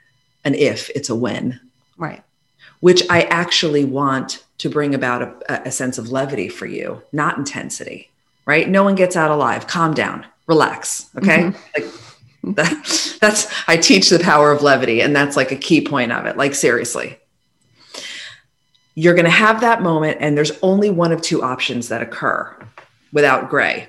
[0.43, 1.60] an if, it's a when.
[1.97, 2.23] Right.
[2.79, 7.38] Which I actually want to bring about a, a sense of levity for you, not
[7.38, 8.12] intensity,
[8.45, 8.67] right?
[8.67, 9.67] No one gets out alive.
[9.67, 11.10] Calm down, relax.
[11.17, 11.51] Okay.
[11.51, 11.99] Mm-hmm.
[12.45, 16.12] Like that, that's, I teach the power of levity, and that's like a key point
[16.12, 16.36] of it.
[16.36, 17.17] Like, seriously.
[18.95, 22.53] You're going to have that moment, and there's only one of two options that occur
[23.13, 23.88] without gray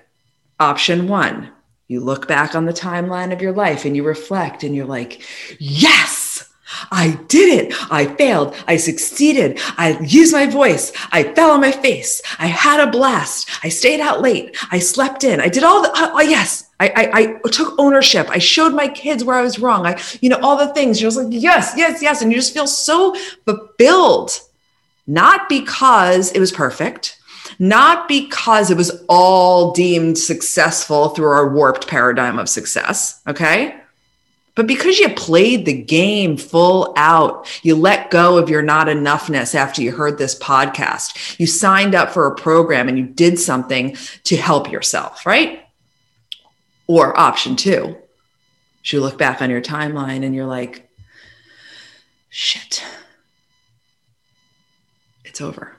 [0.61, 1.51] Option one,
[1.89, 5.23] you look back on the timeline of your life and you reflect and you're like,
[5.59, 6.49] yes,
[6.91, 7.75] I did it.
[7.91, 8.55] I failed.
[8.67, 9.61] I succeeded.
[9.77, 10.93] I used my voice.
[11.13, 12.23] I fell on my face.
[12.39, 13.51] I had a blast.
[13.63, 14.57] I stayed out late.
[14.71, 15.41] I slept in.
[15.41, 18.29] I did all the, oh, yes, I, I, I, took ownership.
[18.31, 19.87] I showed my kids where I was wrong.
[19.87, 21.01] I, you know, all the things.
[21.01, 22.23] You're just like, yes, yes, yes.
[22.23, 23.15] And you just feel so
[23.45, 24.41] fulfilled,
[25.07, 27.19] not because it was perfect,
[27.59, 33.81] not because it was all deemed successful through our warped paradigm of success, okay?
[34.55, 39.55] But because you played the game full out, you let go of your not enoughness
[39.55, 41.39] after you heard this podcast.
[41.41, 45.65] You signed up for a program and you did something to help yourself, right?
[46.87, 47.97] Or option two,
[48.85, 50.89] you look back on your timeline and you're like,
[52.29, 52.85] shit,
[55.25, 55.77] it's over.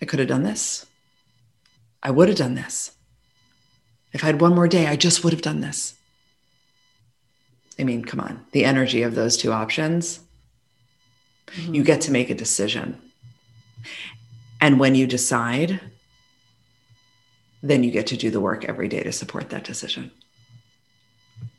[0.00, 0.86] I could have done this.
[2.02, 2.92] I would have done this.
[4.12, 5.94] If I had one more day, I just would have done this.
[7.78, 10.20] I mean, come on, the energy of those two options.
[11.48, 11.74] Mm-hmm.
[11.74, 13.00] You get to make a decision.
[14.60, 15.80] And when you decide,
[17.62, 20.10] then you get to do the work every day to support that decision.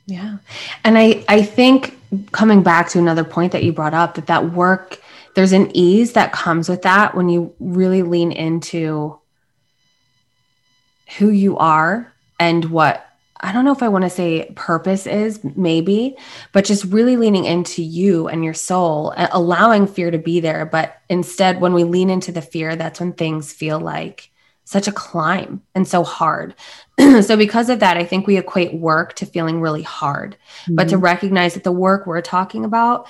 [0.06, 0.38] Yeah.
[0.84, 1.97] And I I think
[2.32, 5.02] coming back to another point that you brought up that that work
[5.36, 9.20] there's an ease that comes with that when you really lean into
[11.18, 13.06] who you are and what
[13.42, 16.18] I don't know if I want to say purpose is, maybe,
[16.52, 20.65] but just really leaning into you and your soul, allowing fear to be there.
[20.65, 24.30] But instead, when we lean into the fear, that's when things feel like
[24.65, 26.54] such a climb and so hard.
[27.00, 30.76] so, because of that, I think we equate work to feeling really hard, mm-hmm.
[30.76, 31.06] but to mm-hmm.
[31.06, 33.08] recognize that the work we're talking about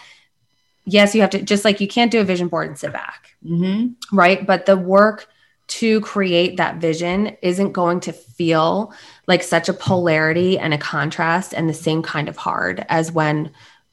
[0.85, 3.35] yes, you have to, just like you can't do a vision board and sit back,
[3.45, 4.15] mm-hmm.
[4.15, 4.45] right?
[4.45, 5.27] But the work
[5.67, 8.91] to create that vision isn't going to feel
[9.27, 13.51] like such a polarity and a contrast and the same kind of hard as when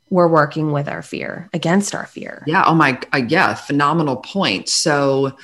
[0.09, 2.43] we're working with our fear against our fear.
[2.47, 2.65] Yeah.
[2.65, 3.55] Oh my, uh, yeah.
[3.55, 4.69] Phenomenal point.
[4.69, 5.37] So,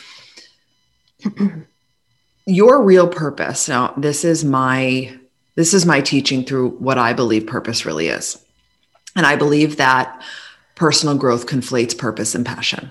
[2.47, 3.69] your real purpose.
[3.69, 5.19] Now, this is my
[5.55, 8.43] this is my teaching through what I believe purpose really is.
[9.15, 10.23] And I believe that
[10.83, 12.91] personal growth conflates purpose and passion.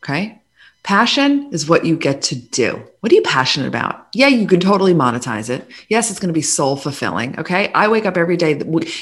[0.00, 0.40] Okay.
[0.84, 2.80] Passion is what you get to do.
[3.00, 4.06] What are you passionate about?
[4.12, 5.68] Yeah, you can totally monetize it.
[5.88, 7.36] Yes, it's going to be soul fulfilling.
[7.40, 7.72] Okay.
[7.72, 8.54] I wake up every day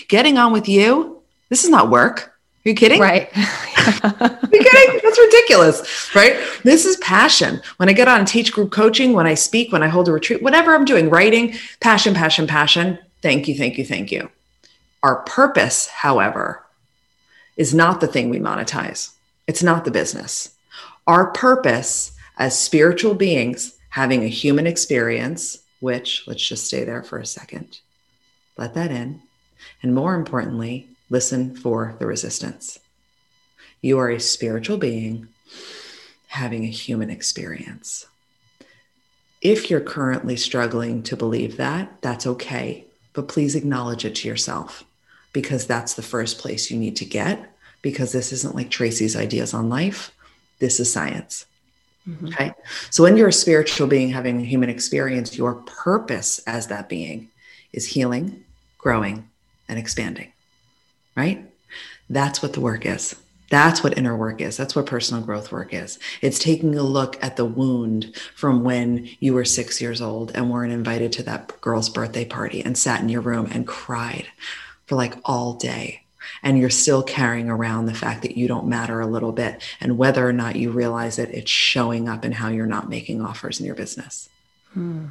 [0.09, 1.21] getting on with you.
[1.51, 2.35] This is not work.
[2.65, 2.99] Are you kidding?
[2.99, 3.29] Right.
[3.37, 5.01] Are you kidding?
[5.03, 6.15] That's ridiculous.
[6.15, 6.43] Right.
[6.63, 7.61] This is passion.
[7.77, 10.13] When I get on and teach group coaching, when I speak, when I hold a
[10.13, 12.99] retreat, whatever I'm doing, writing, passion, passion, passion.
[13.21, 13.55] Thank you.
[13.55, 13.85] Thank you.
[13.85, 14.31] Thank you.
[15.03, 16.64] Our purpose, however,
[17.57, 19.11] is not the thing we monetize.
[19.47, 20.55] It's not the business.
[21.07, 27.19] Our purpose as spiritual beings having a human experience, which let's just stay there for
[27.19, 27.79] a second,
[28.57, 29.23] let that in.
[29.83, 32.79] And more importantly, listen for the resistance.
[33.81, 35.29] You are a spiritual being
[36.29, 38.07] having a human experience.
[39.41, 44.85] If you're currently struggling to believe that, that's okay, but please acknowledge it to yourself
[45.35, 47.51] because that's the first place you need to get
[47.83, 50.11] because this isn't like Tracy's ideas on life.
[50.61, 51.45] This is science.
[52.09, 52.29] Mm-hmm.
[52.29, 52.53] Okay.
[52.89, 57.29] So when you're a spiritual being having a human experience, your purpose as that being
[57.75, 58.45] is healing,
[58.79, 59.29] growing,
[59.69, 60.33] and expanding.
[61.17, 61.45] Right?
[62.09, 63.17] That's what the work is.
[63.51, 64.57] That's what inner work is.
[64.57, 65.99] That's what personal growth work is.
[66.23, 70.51] It's taking a look at the wound from when you were six years old and
[70.51, 74.27] weren't invited to that girl's birthday party and sat in your room and cried
[74.87, 76.03] for like all day.
[76.43, 79.99] And you're still carrying around the fact that you don't matter a little bit and
[79.99, 83.61] whether or not you realize it it's showing up in how you're not making offers
[83.61, 84.29] in your business.
[84.73, 85.07] Hmm.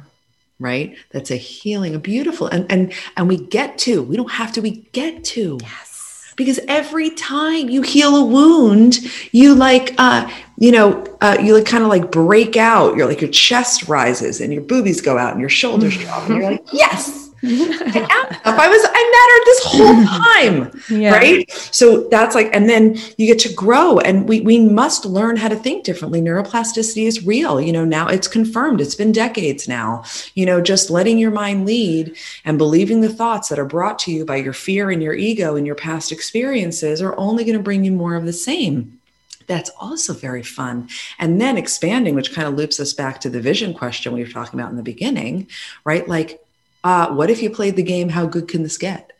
[0.60, 0.96] right?
[1.10, 4.60] That's a healing a beautiful and and and we get to we don't have to
[4.60, 5.58] we get to.
[5.62, 6.32] Yes.
[6.36, 8.98] Because every time you heal a wound
[9.32, 12.96] you like uh you know uh, you like kind of like break out.
[12.96, 16.36] You're like your chest rises and your boobies go out and your shoulders drop and
[16.36, 17.23] you're like yes
[18.44, 20.04] I was, I mattered this whole
[20.88, 21.00] time.
[21.00, 21.12] Yeah.
[21.12, 21.50] Right.
[21.50, 25.48] So that's like, and then you get to grow and we, we must learn how
[25.48, 26.20] to think differently.
[26.20, 27.60] Neuroplasticity is real.
[27.60, 28.80] You know, now it's confirmed.
[28.80, 30.04] It's been decades now,
[30.34, 34.12] you know, just letting your mind lead and believing the thoughts that are brought to
[34.12, 37.62] you by your fear and your ego and your past experiences are only going to
[37.62, 38.98] bring you more of the same
[39.46, 40.88] that's also very fun.
[41.18, 44.30] And then expanding, which kind of loops us back to the vision question we were
[44.30, 45.48] talking about in the beginning,
[45.84, 46.08] right?
[46.08, 46.43] Like
[46.84, 49.12] uh, what if you played the game, how good can this get?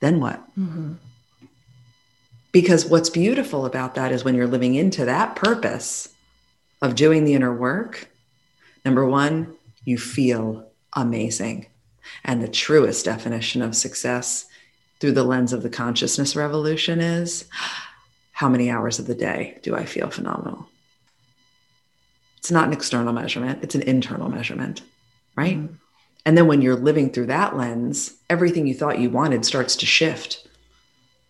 [0.00, 0.40] Then what?
[0.58, 0.94] Mm-hmm.
[2.50, 6.08] Because what's beautiful about that is when you're living into that purpose
[6.82, 8.10] of doing the inner work,
[8.84, 11.66] number one, you feel amazing.
[12.24, 14.46] And the truest definition of success
[14.98, 17.44] through the lens of the consciousness revolution is
[18.32, 20.66] how many hours of the day do I feel phenomenal?
[22.38, 24.82] It's not an external measurement, it's an internal measurement,
[25.36, 25.58] right?
[25.58, 25.74] Mm-hmm.
[26.24, 29.86] And then when you're living through that lens, everything you thought you wanted starts to
[29.86, 30.46] shift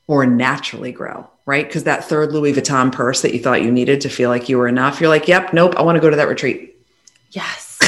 [0.07, 1.67] or naturally grow, right?
[1.67, 4.59] Because that third Louis Vuitton purse that you thought you needed to feel like you
[4.59, 6.77] were enough, you're like, yep, nope, I want to go to that retreat.
[7.31, 7.79] Yes.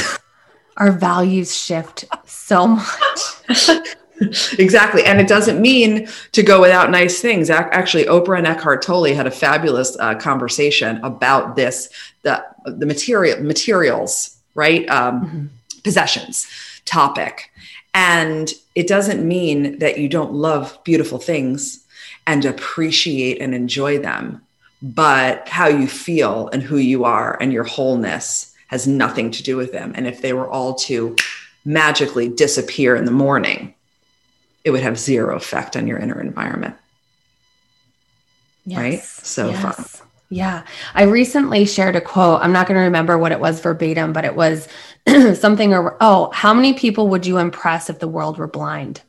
[0.77, 3.19] Our values shift so much.
[4.57, 5.05] exactly.
[5.05, 7.49] And it doesn't mean to go without nice things.
[7.49, 11.89] Actually, Oprah and Eckhart Tolle had a fabulous uh, conversation about this,
[12.23, 14.89] the, the material materials, right?
[14.89, 15.45] Um, mm-hmm.
[15.83, 16.47] Possessions
[16.85, 17.51] topic.
[17.93, 21.85] And it doesn't mean that you don't love beautiful things
[22.27, 24.41] and appreciate and enjoy them,
[24.81, 29.55] but how you feel and who you are and your wholeness has nothing to do
[29.57, 29.93] with them.
[29.95, 31.15] And if they were all to
[31.63, 33.73] magically disappear in the morning,
[34.63, 36.75] it would have zero effect on your inner environment.
[38.65, 38.79] Yes.
[38.79, 39.03] Right?
[39.03, 39.61] So yes.
[39.61, 40.07] fun.
[40.29, 40.63] Yeah.
[40.95, 42.41] I recently shared a quote.
[42.41, 44.67] I'm not going to remember what it was verbatim, but it was
[45.35, 49.01] something or oh, how many people would you impress if the world were blind?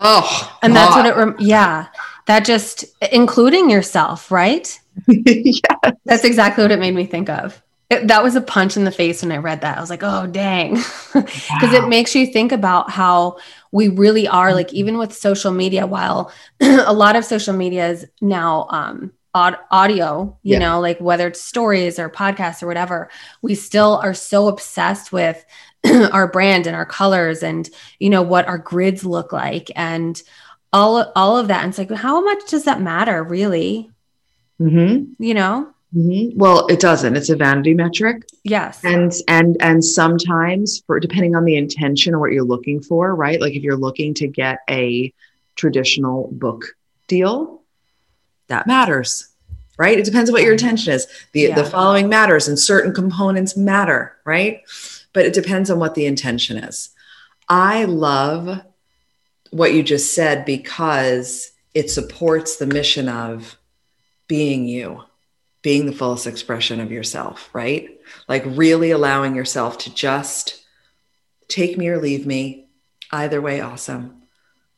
[0.00, 0.58] Oh.
[0.62, 1.86] And that's what it rem- yeah.
[2.26, 4.78] That just including yourself, right?
[5.08, 5.94] yes.
[6.04, 7.60] That's exactly what it made me think of.
[7.90, 9.76] It, that was a punch in the face when I read that.
[9.76, 10.74] I was like, oh, dang.
[11.12, 11.84] Because wow.
[11.84, 13.36] it makes you think about how
[13.70, 18.06] we really are, like, even with social media, while a lot of social media is
[18.20, 20.58] now um, audio, you yeah.
[20.60, 23.10] know, like whether it's stories or podcasts or whatever,
[23.42, 25.44] we still are so obsessed with
[26.12, 27.68] our brand and our colors and,
[27.98, 30.22] you know, what our grids look like and
[30.72, 31.64] all, all of that.
[31.64, 33.90] And it's like, how much does that matter really?
[34.60, 35.22] Mm-hmm.
[35.22, 35.74] You know?
[35.94, 36.38] Mm-hmm.
[36.38, 37.16] Well, it doesn't.
[37.16, 38.24] It's a vanity metric.
[38.42, 38.84] Yes.
[38.84, 43.40] And and and sometimes for depending on the intention or what you're looking for, right?
[43.40, 45.12] Like if you're looking to get a
[45.54, 46.64] traditional book
[47.06, 47.62] deal,
[48.48, 49.28] that matters
[49.78, 51.54] right it depends on what your intention is the, yeah.
[51.54, 54.62] the following matters and certain components matter right
[55.12, 56.90] but it depends on what the intention is
[57.48, 58.62] i love
[59.54, 63.56] what you just said because it supports the mission of
[64.26, 65.02] being you,
[65.62, 68.00] being the fullest expression of yourself, right?
[68.28, 70.64] Like really allowing yourself to just
[71.46, 72.66] take me or leave me.
[73.12, 74.22] Either way, awesome.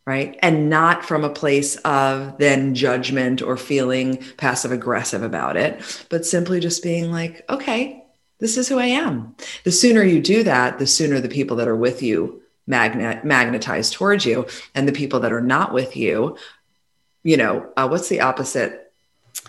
[0.06, 0.38] Right.
[0.40, 6.24] And not from a place of then judgment or feeling passive aggressive about it, but
[6.24, 8.04] simply just being like, okay,
[8.38, 9.34] this is who I am.
[9.64, 13.90] The sooner you do that, the sooner the people that are with you magnet magnetize
[13.90, 16.36] towards you, and the people that are not with you,
[17.24, 18.92] you know, uh, what's the opposite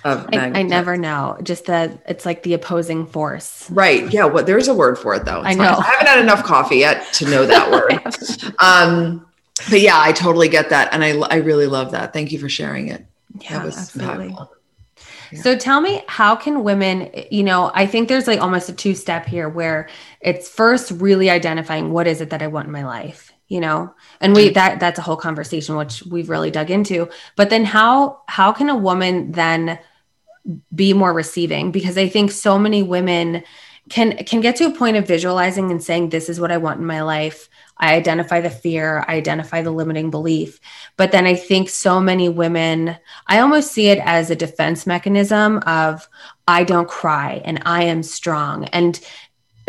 [0.03, 1.37] of I, I, never know.
[1.43, 3.69] Just that it's like the opposing force.
[3.69, 4.11] Right.
[4.11, 4.25] Yeah.
[4.25, 5.39] Well, there's a word for it though.
[5.39, 5.75] It's I know.
[5.77, 7.71] I haven't had enough coffee yet to know that
[8.43, 8.53] word.
[8.59, 9.26] um,
[9.69, 12.13] but yeah, I totally get that, and I I really love that.
[12.13, 13.05] Thank you for sharing it.
[13.39, 14.29] Yeah, absolutely.
[14.29, 14.49] Impactful.
[15.35, 18.95] So tell me, how can women, you know, I think there's like almost a two
[18.95, 19.89] step here where
[20.21, 23.93] it's first really identifying what is it that I want in my life, you know,
[24.21, 28.21] and we, that, that's a whole conversation, which we've really dug into, but then how,
[28.27, 29.79] how can a woman then
[30.73, 31.71] be more receiving?
[31.71, 33.43] Because I think so many women
[33.89, 36.79] can, can get to a point of visualizing and saying, this is what I want
[36.79, 37.49] in my life.
[37.79, 40.59] I identify the fear, I identify the limiting belief.
[40.95, 42.97] But then I think so many women,
[43.27, 46.07] I almost see it as a defense mechanism of
[46.47, 48.65] I don't cry and I am strong.
[48.65, 48.99] And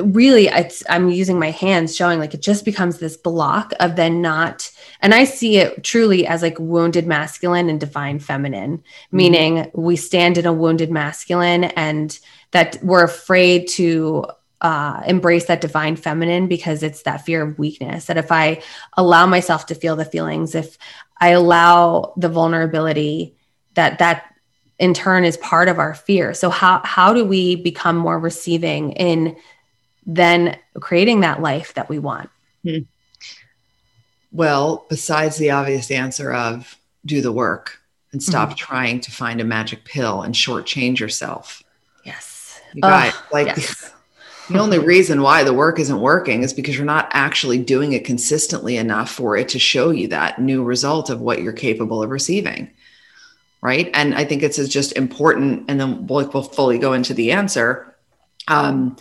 [0.01, 4.23] really it's i'm using my hands showing like it just becomes this block of then
[4.23, 9.17] not and i see it truly as like wounded masculine and divine feminine mm-hmm.
[9.17, 12.21] meaning we stand in a wounded masculine and
[12.53, 14.25] that we're afraid to
[14.61, 18.07] uh, embrace that divine feminine because it's that fear of weakness.
[18.07, 18.63] That if I
[18.97, 20.79] allow myself to feel the feelings, if
[21.21, 23.37] I allow the vulnerability,
[23.75, 24.35] that that
[24.79, 26.35] in turn is part of our fear.
[26.35, 29.37] So how how do we become more receiving in
[30.07, 32.31] then creating that life that we want?
[32.65, 32.79] Hmm.
[34.33, 37.81] Well, besides the obvious answer of do the work
[38.13, 38.57] and stop mm-hmm.
[38.57, 41.63] trying to find a magic pill and shortchange yourself.
[42.05, 42.61] Yes.
[42.75, 43.93] You guys, like yes
[44.49, 48.05] the only reason why the work isn't working is because you're not actually doing it
[48.05, 52.11] consistently enough for it to show you that new result of what you're capable of
[52.11, 52.71] receiving.
[53.61, 53.91] Right.
[53.93, 55.65] And I think it's just important.
[55.69, 57.97] And then we'll, we'll fully go into the answer.
[58.47, 58.97] Um,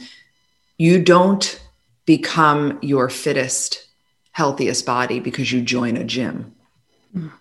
[0.78, 1.62] you don't
[2.06, 3.88] become your fittest,
[4.32, 6.56] healthiest body because you join a gym.
[7.16, 7.32] Mm.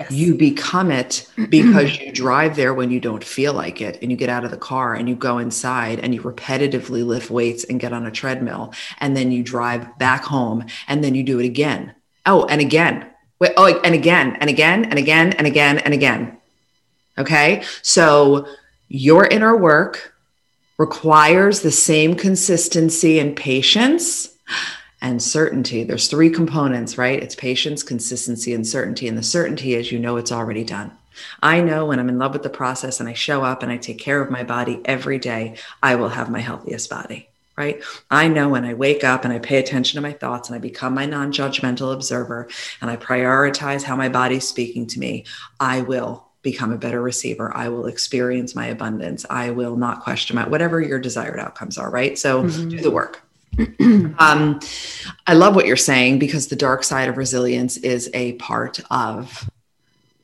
[0.00, 0.12] Yes.
[0.12, 4.16] You become it because you drive there when you don't feel like it and you
[4.16, 7.78] get out of the car and you go inside and you repetitively lift weights and
[7.78, 11.44] get on a treadmill and then you drive back home and then you do it
[11.44, 11.94] again.
[12.24, 13.10] Oh, and again.
[13.40, 16.38] Wait, oh, and again and again and again and again and again.
[17.18, 17.62] Okay?
[17.82, 18.46] So
[18.88, 20.14] your inner work
[20.78, 24.30] requires the same consistency and patience
[25.00, 25.84] and certainty.
[25.84, 27.22] There's three components, right?
[27.22, 29.08] It's patience, consistency, and certainty.
[29.08, 30.92] And the certainty is you know it's already done.
[31.42, 33.76] I know when I'm in love with the process and I show up and I
[33.76, 37.82] take care of my body every day, I will have my healthiest body, right?
[38.10, 40.60] I know when I wake up and I pay attention to my thoughts and I
[40.60, 42.48] become my non judgmental observer
[42.80, 45.24] and I prioritize how my body's speaking to me,
[45.58, 47.54] I will become a better receiver.
[47.54, 49.26] I will experience my abundance.
[49.28, 52.18] I will not question my whatever your desired outcomes are, right?
[52.18, 52.68] So mm-hmm.
[52.70, 53.22] do the work.
[54.18, 54.60] Um,
[55.26, 59.50] I love what you're saying because the dark side of resilience is a part of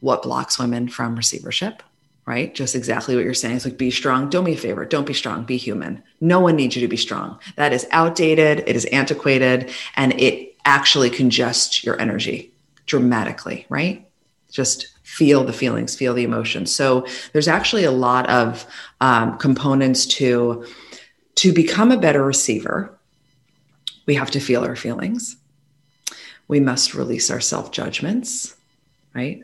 [0.01, 1.83] what blocks women from receivership,
[2.27, 2.55] right?
[2.55, 3.57] Just exactly what you're saying.
[3.57, 4.31] It's like, be strong.
[4.31, 4.85] Do me a favor.
[4.85, 5.45] Don't be strong.
[5.45, 6.03] Be human.
[6.21, 7.39] No one needs you to be strong.
[7.57, 8.61] That is outdated.
[8.67, 12.53] It is antiquated and it actually congests your energy
[12.87, 14.09] dramatically, right?
[14.51, 16.75] Just feel the feelings, feel the emotions.
[16.75, 18.67] So there's actually a lot of
[19.01, 20.67] um, components to
[21.37, 22.96] to become a better receiver
[24.07, 25.37] we have to feel our feelings.
[26.49, 28.57] We must release our self judgments,
[29.15, 29.43] right?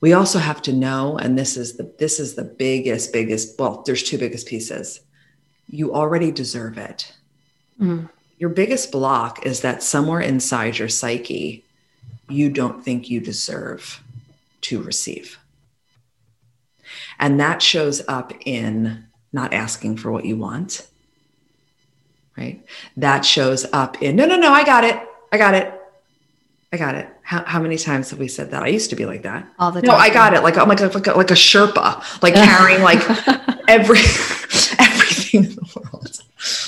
[0.00, 3.58] We also have to know, and this is the this is the biggest, biggest.
[3.58, 5.00] Well, there's two biggest pieces.
[5.68, 7.12] You already deserve it.
[7.80, 8.08] Mm.
[8.38, 11.64] Your biggest block is that somewhere inside your psyche,
[12.28, 14.02] you don't think you deserve
[14.62, 15.38] to receive.
[17.18, 20.86] And that shows up in not asking for what you want,
[22.36, 22.64] right?
[22.96, 25.00] That shows up in, no, no, no, I got it.
[25.32, 25.72] I got it.
[26.72, 27.08] I got it.
[27.22, 28.62] How, how many times have we said that?
[28.62, 29.46] I used to be like that.
[29.58, 29.88] All the time.
[29.88, 30.42] No, I got it.
[30.42, 33.00] Like I'm like a, like a, like a Sherpa, like carrying like
[33.68, 33.98] every
[34.78, 36.20] everything in the world.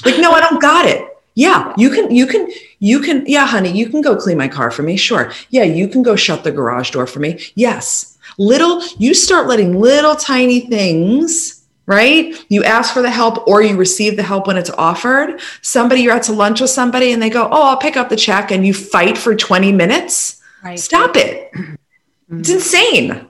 [0.04, 1.06] Like, no, I don't got it.
[1.34, 2.48] Yeah, you can, you can,
[2.78, 3.26] you can.
[3.26, 4.96] Yeah, honey, you can go clean my car for me.
[4.96, 5.32] Sure.
[5.50, 7.40] Yeah, you can go shut the garage door for me.
[7.54, 8.16] Yes.
[8.38, 11.55] Little, you start letting little tiny things
[11.86, 12.34] right?
[12.48, 15.40] You ask for the help or you receive the help when it's offered.
[15.62, 18.16] Somebody, you're out to lunch with somebody and they go, Oh, I'll pick up the
[18.16, 20.42] check and you fight for 20 minutes.
[20.62, 20.78] Right.
[20.78, 21.52] Stop it.
[21.52, 22.40] Mm-hmm.
[22.40, 23.26] It's insane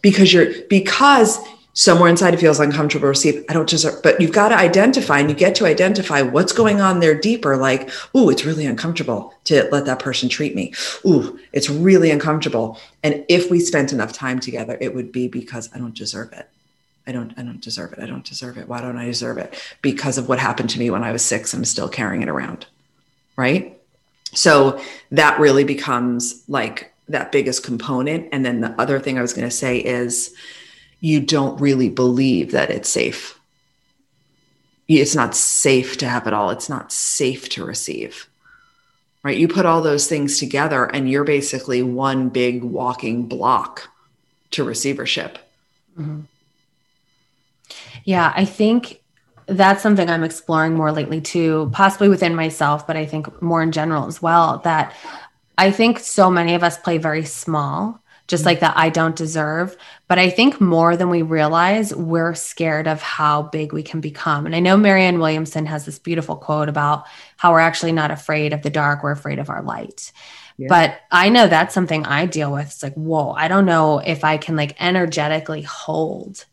[0.00, 1.38] because you're because
[1.74, 3.44] somewhere inside it feels uncomfortable to receive.
[3.48, 6.80] I don't deserve, but you've got to identify and you get to identify what's going
[6.80, 7.56] on there deeper.
[7.56, 10.74] Like, oh, it's really uncomfortable to let that person treat me.
[11.06, 12.80] Ooh, it's really uncomfortable.
[13.04, 16.48] And if we spent enough time together, it would be because I don't deserve it.
[17.08, 18.00] I don't, I don't deserve it.
[18.00, 18.68] I don't deserve it.
[18.68, 19.58] Why don't I deserve it?
[19.80, 22.66] Because of what happened to me when I was six, I'm still carrying it around.
[23.34, 23.80] Right.
[24.34, 24.78] So
[25.10, 28.28] that really becomes like that biggest component.
[28.30, 30.34] And then the other thing I was going to say is
[31.00, 33.40] you don't really believe that it's safe.
[34.86, 36.50] It's not safe to have it all.
[36.50, 38.28] It's not safe to receive.
[39.22, 39.38] Right.
[39.38, 43.88] You put all those things together and you're basically one big walking block
[44.50, 45.38] to receivership.
[45.98, 46.20] Mm-hmm.
[48.08, 48.32] Yeah.
[48.34, 49.02] I think
[49.48, 53.70] that's something I'm exploring more lately too, possibly within myself, but I think more in
[53.70, 54.62] general as well.
[54.64, 54.94] That
[55.58, 59.76] I think so many of us play very small, just like that I don't deserve.
[60.06, 64.46] But I think more than we realize, we're scared of how big we can become.
[64.46, 67.04] And I know Marianne Williamson has this beautiful quote about
[67.36, 70.12] how we're actually not afraid of the dark, we're afraid of our light.
[70.56, 70.68] Yeah.
[70.70, 72.68] But I know that's something I deal with.
[72.68, 76.46] It's like, whoa, I don't know if I can like energetically hold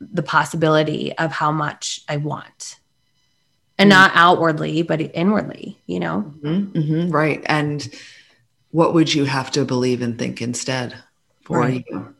[0.00, 2.80] the possibility of how much I want
[3.80, 6.34] and mm not outwardly, but inwardly, you know?
[6.42, 7.42] Mm-hmm, mm-hmm, right.
[7.46, 7.88] And
[8.72, 10.94] what would you have to believe and think instead
[11.44, 11.84] for right.
[11.88, 12.14] you?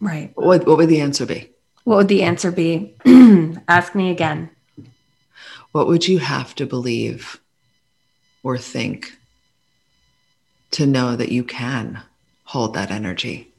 [0.00, 0.32] Right.
[0.34, 1.50] What, what would the answer be?
[1.84, 2.94] What would the answer be?
[3.68, 4.48] Ask me again.
[5.72, 7.38] What would you have to believe
[8.42, 9.18] or think
[10.70, 12.00] to know that you can
[12.44, 13.52] hold that energy?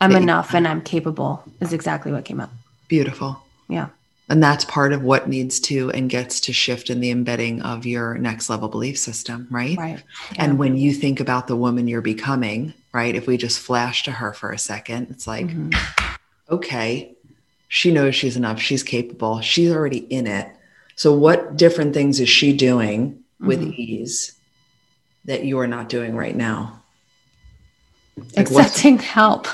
[0.00, 2.50] I'm enough and I'm capable, is exactly what came up.
[2.90, 3.40] Beautiful.
[3.68, 3.90] Yeah.
[4.28, 7.86] And that's part of what needs to and gets to shift in the embedding of
[7.86, 9.78] your next level belief system, right?
[9.78, 10.02] Right.
[10.32, 10.44] Yeah.
[10.44, 13.14] And when you think about the woman you're becoming, right?
[13.14, 16.14] If we just flash to her for a second, it's like, mm-hmm.
[16.52, 17.14] okay,
[17.68, 18.60] she knows she's enough.
[18.60, 19.40] She's capable.
[19.40, 20.50] She's already in it.
[20.96, 23.80] So, what different things is she doing with mm-hmm.
[23.80, 24.32] ease
[25.26, 26.82] that you are not doing right now?
[28.16, 29.46] Like Accepting help.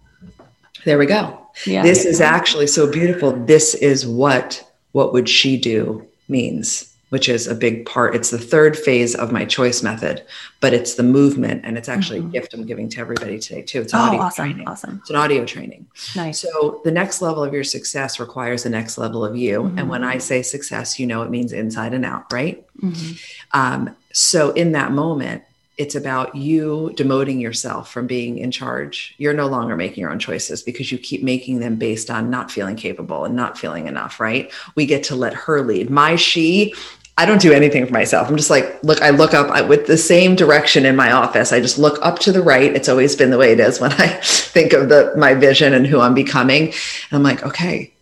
[0.84, 1.47] there we go.
[1.66, 1.82] Yeah.
[1.82, 3.32] This is actually so beautiful.
[3.32, 8.14] This is what what would she do means, which is a big part.
[8.14, 10.24] It's the third phase of my choice method,
[10.60, 12.28] but it's the movement and it's actually mm-hmm.
[12.28, 13.82] a gift I'm giving to everybody today too.
[13.82, 14.68] It's oh, audio awesome, training.
[14.68, 14.98] Awesome.
[15.00, 15.86] It's an audio training.
[16.16, 16.40] Nice.
[16.40, 19.62] So the next level of your success requires the next level of you.
[19.62, 19.78] Mm-hmm.
[19.78, 22.66] And when I say success, you know it means inside and out, right?
[22.78, 23.14] Mm-hmm.
[23.52, 25.44] Um, so in that moment,
[25.78, 29.14] it's about you demoting yourself from being in charge.
[29.16, 32.50] You're no longer making your own choices because you keep making them based on not
[32.50, 34.52] feeling capable and not feeling enough, right?
[34.74, 35.88] We get to let her lead.
[35.88, 36.74] My she,
[37.16, 38.28] I don't do anything for myself.
[38.28, 41.52] I'm just like, look, I look up I, with the same direction in my office.
[41.52, 42.74] I just look up to the right.
[42.74, 45.86] It's always been the way it is when I think of the my vision and
[45.86, 46.66] who I'm becoming.
[46.66, 47.92] And I'm like, okay,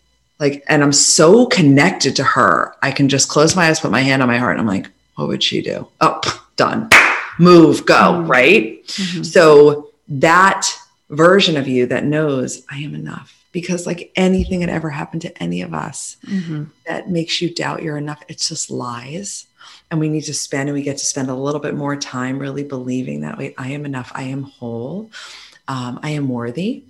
[0.41, 2.75] like, and I'm so connected to her.
[2.83, 4.89] I can just close my eyes, put my hand on my heart, and I'm like,
[5.17, 5.87] what would she do?
[6.01, 6.21] Oh,
[6.57, 6.89] done
[7.39, 8.31] move, go, mm-hmm.
[8.31, 8.87] right?
[8.87, 9.23] Mm-hmm.
[9.23, 10.67] So that
[11.11, 15.43] version of you that knows I am enough because like anything that ever happened to
[15.43, 16.65] any of us mm-hmm.
[16.87, 19.47] that makes you doubt you're enough, it's just lies.
[19.91, 22.39] And we need to spend, and we get to spend a little bit more time
[22.39, 24.11] really believing that wait, I am enough.
[24.15, 25.11] I am whole.
[25.69, 26.85] Um, I am worthy.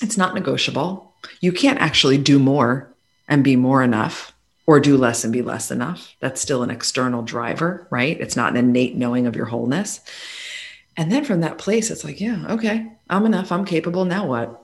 [0.00, 1.12] It's not negotiable.
[1.40, 2.88] You can't actually do more
[3.28, 4.32] and be more enough
[4.66, 6.14] or do less and be less enough.
[6.20, 8.20] That's still an external driver, right?
[8.20, 10.00] It's not an innate knowing of your wholeness.
[10.96, 13.52] And then from that place, it's like, yeah, okay, I'm enough.
[13.52, 14.04] I'm capable.
[14.04, 14.62] Now what?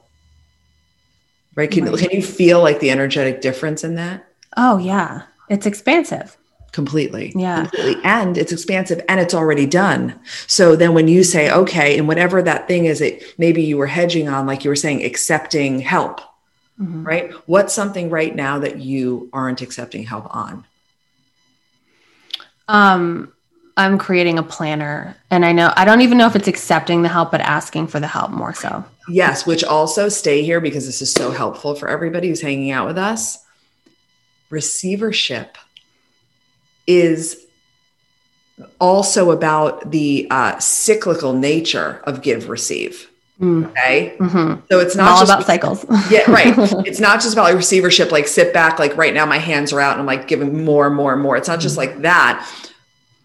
[1.54, 1.70] Right?
[1.70, 1.98] Can, right.
[1.98, 4.26] can you feel like the energetic difference in that?
[4.56, 5.22] Oh, yeah.
[5.48, 6.36] It's expansive.
[6.72, 7.32] Completely.
[7.36, 7.66] Yeah.
[7.66, 8.02] Completely.
[8.02, 10.18] And it's expansive and it's already done.
[10.46, 13.86] So then when you say, okay, and whatever that thing is it maybe you were
[13.86, 16.22] hedging on, like you were saying, accepting help
[16.80, 17.04] mm-hmm.
[17.04, 17.32] right?
[17.46, 20.64] What's something right now that you aren't accepting help on?
[22.68, 23.32] Um,
[23.76, 27.08] I'm creating a planner and I know I don't even know if it's accepting the
[27.08, 28.84] help, but asking for the help more so.
[29.08, 32.86] Yes, which also stay here because this is so helpful for everybody who's hanging out
[32.86, 33.38] with us.
[34.50, 35.56] Receivership
[36.86, 37.46] is
[38.78, 43.08] also about the uh, cyclical nature of give receive.
[43.42, 43.68] Mm.
[43.70, 44.14] Okay.
[44.18, 44.60] Mm-hmm.
[44.70, 45.84] So it's not all just about cycles.
[46.10, 46.54] yeah, right.
[46.86, 49.80] It's not just about like receivership, like sit back, like right now my hands are
[49.80, 51.36] out and I'm like giving more and more and more.
[51.36, 51.92] It's not just mm-hmm.
[51.94, 52.48] like that.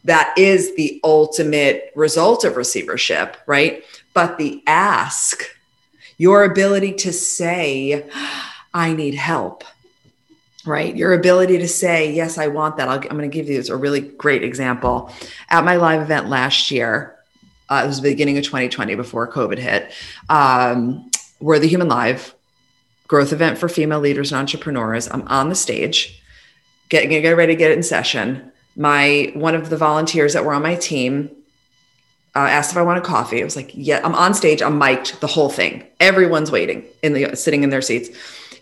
[0.05, 3.83] That is the ultimate result of receivership, right?
[4.13, 5.43] But the ask,
[6.17, 8.09] your ability to say,
[8.73, 9.63] I need help,
[10.65, 10.95] right?
[10.95, 12.87] Your ability to say, Yes, I want that.
[12.87, 15.11] i am going to give you a really great example.
[15.49, 17.16] At my live event last year,
[17.69, 19.91] Uh, it was the beginning of 2020 before COVID hit.
[20.29, 21.09] Um,
[21.39, 22.33] we're the Human Live
[23.07, 25.09] growth event for female leaders and entrepreneurs.
[25.09, 26.21] I'm on the stage,
[26.89, 28.51] getting get ready to get in session.
[28.75, 31.31] My one of the volunteers that were on my team
[32.35, 33.41] uh, asked if I wanted coffee.
[33.41, 34.61] I was like, "Yeah." I'm on stage.
[34.61, 35.19] I'm mic'd.
[35.21, 35.83] The whole thing.
[35.99, 38.09] Everyone's waiting in the sitting in their seats.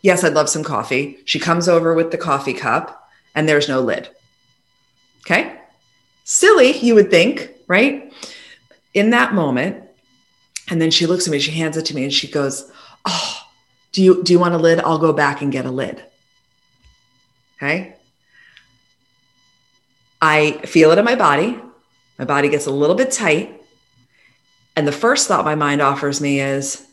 [0.01, 1.17] Yes, I'd love some coffee.
[1.25, 4.07] She comes over with the coffee cup, and there's no lid.
[5.21, 5.59] Okay,
[6.23, 8.13] silly, you would think, right?
[8.95, 9.83] In that moment,
[10.69, 11.37] and then she looks at me.
[11.37, 12.71] She hands it to me, and she goes,
[13.05, 13.41] "Oh."
[13.91, 14.81] Do you do you want a lid?
[14.81, 16.03] I'll go back and get a lid.
[17.55, 17.95] Okay.
[20.21, 21.57] I feel it in my body.
[22.19, 23.63] My body gets a little bit tight.
[24.75, 26.85] And the first thought my mind offers me is,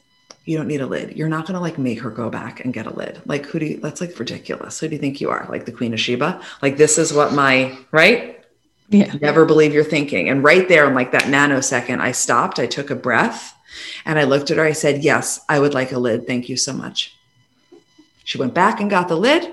[0.45, 1.17] you don't need a lid.
[1.17, 3.21] You're not going to like make her go back and get a lid.
[3.27, 4.79] Like, who do you, that's like ridiculous.
[4.79, 5.47] Who do you think you are?
[5.49, 6.41] Like the Queen of Sheba?
[6.63, 8.42] Like, this is what my, right?
[8.93, 9.15] Yeah.
[9.21, 10.29] Never believe you're thinking.
[10.29, 13.55] And right there, in like that nanosecond, I stopped, I took a breath,
[14.05, 14.65] and I looked at her.
[14.65, 16.27] I said, Yes, I would like a lid.
[16.27, 17.17] Thank you so much.
[18.25, 19.53] She went back and got the lid.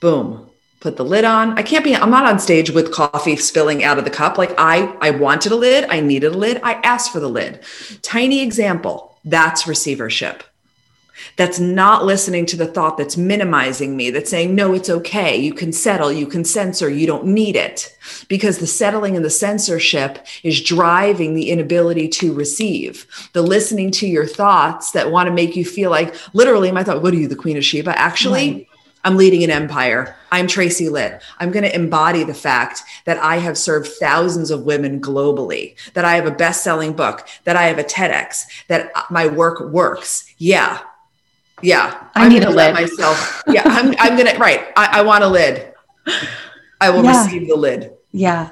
[0.00, 0.48] Boom.
[0.80, 1.56] Put the lid on.
[1.56, 4.36] I can't be, I'm not on stage with coffee spilling out of the cup.
[4.36, 5.84] Like I, I wanted a lid.
[5.88, 6.60] I needed a lid.
[6.64, 7.60] I asked for the lid.
[8.02, 9.16] Tiny example.
[9.24, 10.42] That's receivership
[11.36, 15.36] that's not listening to the thought that's minimizing me, that's saying, no, it's okay.
[15.36, 17.96] You can settle, you can censor, you don't need it.
[18.28, 23.06] Because the settling and the censorship is driving the inability to receive.
[23.32, 27.02] The listening to your thoughts that want to make you feel like, literally, my thought,
[27.02, 27.98] what are you, the Queen of Sheba?
[27.98, 28.68] Actually, right.
[29.04, 30.14] I'm leading an empire.
[30.30, 31.22] I'm Tracy Litt.
[31.38, 36.04] I'm going to embody the fact that I have served thousands of women globally, that
[36.04, 40.32] I have a best selling book, that I have a TEDx, that my work works.
[40.38, 40.80] Yeah,
[41.62, 43.42] yeah, i'm need a lid myself.
[43.46, 43.94] Yeah, I'm.
[43.98, 44.66] I'm gonna right.
[44.76, 45.72] I, I want a lid.
[46.80, 47.24] I will yeah.
[47.24, 47.92] receive the lid.
[48.12, 48.50] Yeah,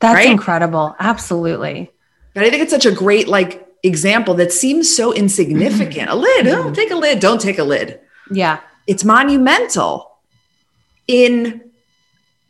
[0.00, 0.30] that's right?
[0.30, 0.94] incredible.
[0.98, 1.90] Absolutely.
[2.34, 6.08] But I think it's such a great like example that seems so insignificant.
[6.08, 6.10] Mm-hmm.
[6.10, 6.46] A lid.
[6.48, 6.72] Oh, mm-hmm.
[6.72, 7.20] take a lid.
[7.20, 8.00] Don't take a lid.
[8.30, 10.18] Yeah, it's monumental
[11.06, 11.62] in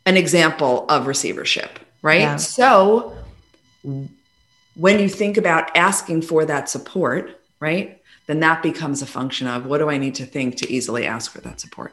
[0.05, 2.21] an example of receivership, right?
[2.21, 2.35] Yeah.
[2.37, 3.15] So
[4.75, 7.98] when you think about asking for that support, right?
[8.29, 11.31] Then that becomes a function of what do I need to think to easily ask
[11.31, 11.91] for that support?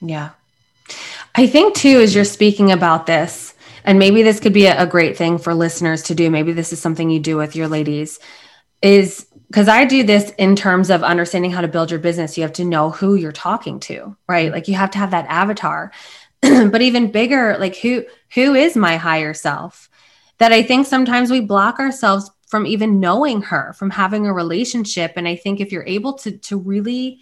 [0.00, 0.30] Yeah.
[1.36, 3.54] I think too, as you're speaking about this,
[3.84, 6.28] and maybe this could be a, a great thing for listeners to do.
[6.28, 8.18] Maybe this is something you do with your ladies,
[8.82, 12.36] is because I do this in terms of understanding how to build your business.
[12.36, 14.50] You have to know who you're talking to, right?
[14.50, 15.92] Like you have to have that avatar.
[16.40, 18.04] but even bigger, like who
[18.34, 19.88] who is my higher self?
[20.38, 25.14] That I think sometimes we block ourselves from even knowing her, from having a relationship.
[25.16, 27.20] And I think if you're able to to really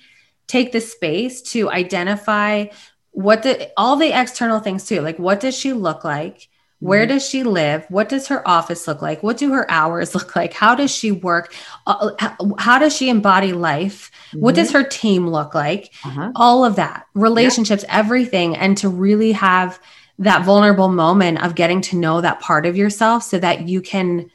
[0.48, 2.64] take the space to identify
[3.12, 6.48] what the all the external things too, like what does she look like?
[6.80, 7.12] Where mm-hmm.
[7.12, 7.86] does she live?
[7.90, 9.22] What does her office look like?
[9.22, 10.52] What do her hours look like?
[10.52, 11.54] How does she work?
[11.86, 12.10] Uh,
[12.58, 14.10] how does she embody life?
[14.30, 14.40] Mm-hmm.
[14.40, 14.78] What does mm-hmm.
[14.78, 15.92] her team look like?
[16.04, 16.32] Uh-huh.
[16.34, 17.98] All of that, relationships, yeah.
[17.98, 18.56] everything.
[18.56, 19.78] And to really have
[20.18, 24.28] that vulnerable moment of getting to know that part of yourself so that you can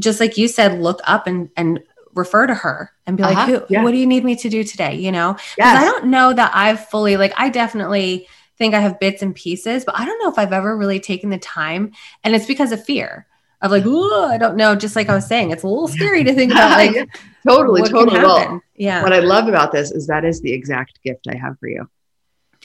[0.00, 1.80] just like you said, look up and and
[2.14, 3.34] refer to her and be uh-huh.
[3.34, 3.82] like, Who, yeah.
[3.84, 4.96] what do you need me to do today?
[4.96, 5.82] You know, because yes.
[5.82, 8.28] I don't know that I've fully like I definitely
[8.58, 11.30] think I have bits and pieces, but I don't know if I've ever really taken
[11.30, 11.92] the time,
[12.24, 13.26] and it's because of fear
[13.62, 14.74] of like, oh, I don't know.
[14.74, 17.08] Just like I was saying, it's a little scary to think about like
[17.46, 18.18] totally, totally.
[18.18, 19.02] Well, yeah.
[19.02, 21.88] What I love about this is that is the exact gift I have for you.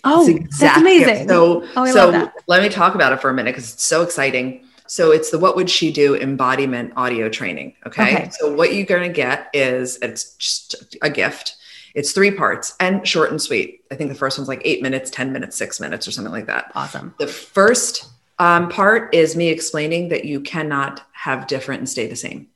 [0.03, 0.27] Oh,
[0.59, 1.15] that's amazing.
[1.15, 1.29] Gift.
[1.29, 4.65] So, oh, so let me talk about it for a minute because it's so exciting.
[4.87, 7.75] So it's the what would she do embodiment audio training.
[7.85, 8.15] Okay.
[8.15, 8.29] okay.
[8.31, 11.55] So what you're going to get is it's just a gift.
[11.95, 13.83] It's three parts and short and sweet.
[13.91, 16.47] I think the first one's like eight minutes, 10 minutes, six minutes, or something like
[16.47, 16.71] that.
[16.75, 17.15] Awesome.
[17.19, 22.15] The first um, part is me explaining that you cannot have different and stay the
[22.15, 22.47] same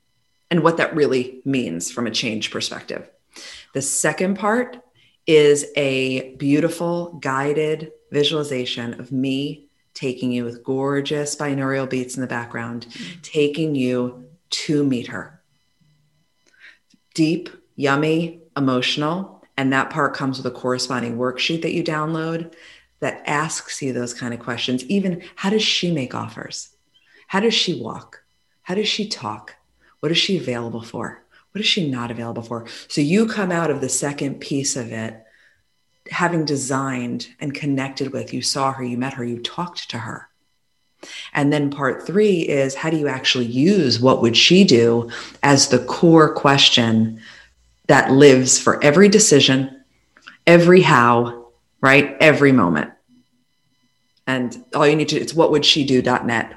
[0.50, 3.08] and what that really means from a change perspective.
[3.72, 4.78] The second part
[5.26, 9.69] is a beautiful guided visualization of me
[10.00, 13.20] taking you with gorgeous binaural beats in the background, mm-hmm.
[13.22, 15.40] taking you to meet her.
[17.14, 19.44] Deep, yummy, emotional.
[19.58, 22.54] And that part comes with a corresponding worksheet that you download
[23.00, 24.84] that asks you those kind of questions.
[24.84, 26.70] Even how does she make offers?
[27.26, 28.22] How does she walk?
[28.62, 29.56] How does she talk?
[30.00, 31.24] What is she available for?
[31.52, 32.66] What is she not available for?
[32.88, 35.22] So you come out of the second piece of it
[36.10, 40.28] having designed and connected with, you saw her, you met her, you talked to her.
[41.32, 45.10] And then part three is how do you actually use what would she do
[45.42, 47.20] as the core question
[47.86, 49.82] that lives for every decision,
[50.46, 51.48] every how,
[51.80, 52.16] right?
[52.20, 52.92] Every moment.
[54.26, 56.56] And all you need to, it's what would she do.net.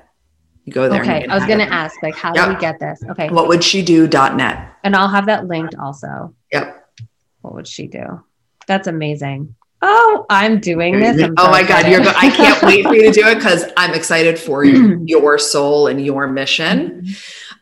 [0.66, 1.02] You go there.
[1.02, 1.26] Okay.
[1.26, 2.48] I was going to ask, like, how yep.
[2.48, 3.02] do we get this?
[3.10, 3.30] Okay.
[3.30, 4.74] What would she do.net.
[4.84, 6.34] And I'll have that linked also.
[6.52, 6.90] Yep.
[7.42, 8.24] What would she do?
[8.68, 9.56] That's amazing.
[9.82, 11.22] Oh, I'm doing this.
[11.22, 11.88] I'm oh so my God.
[11.88, 14.64] You're go- I can't wait for you to do it because I'm excited for
[15.06, 17.08] your soul and your mission.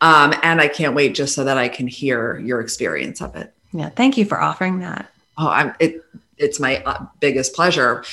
[0.01, 3.53] Um, and I can't wait just so that I can hear your experience of it.
[3.73, 3.89] Yeah.
[3.89, 5.11] Thank you for offering that.
[5.37, 6.03] Oh, I'm it.
[6.37, 8.03] It's my uh, biggest pleasure.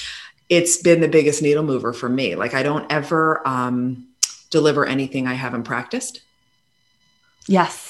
[0.48, 2.34] It's been the biggest needle mover for me.
[2.34, 4.06] Like I don't ever um,
[4.50, 6.22] deliver anything I haven't practiced.
[7.46, 7.87] Yes.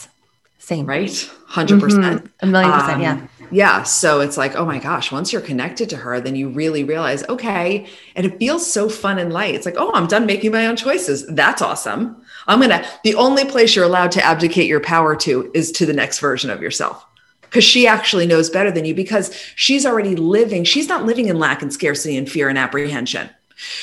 [0.69, 0.85] Same.
[0.85, 1.09] Right.
[1.09, 1.81] 100%.
[1.81, 2.27] percent mm-hmm.
[2.41, 2.97] A million percent.
[2.97, 3.27] Um, yeah.
[3.51, 3.83] Yeah.
[3.85, 7.27] So it's like, oh my gosh, once you're connected to her, then you really realize,
[7.27, 7.87] okay.
[8.15, 9.55] And it feels so fun and light.
[9.55, 11.27] It's like, oh, I'm done making my own choices.
[11.29, 12.21] That's awesome.
[12.49, 15.87] I'm going to, the only place you're allowed to abdicate your power to is to
[15.87, 17.03] the next version of yourself
[17.41, 20.65] because she actually knows better than you because she's already living.
[20.65, 23.31] She's not living in lack and scarcity and fear and apprehension.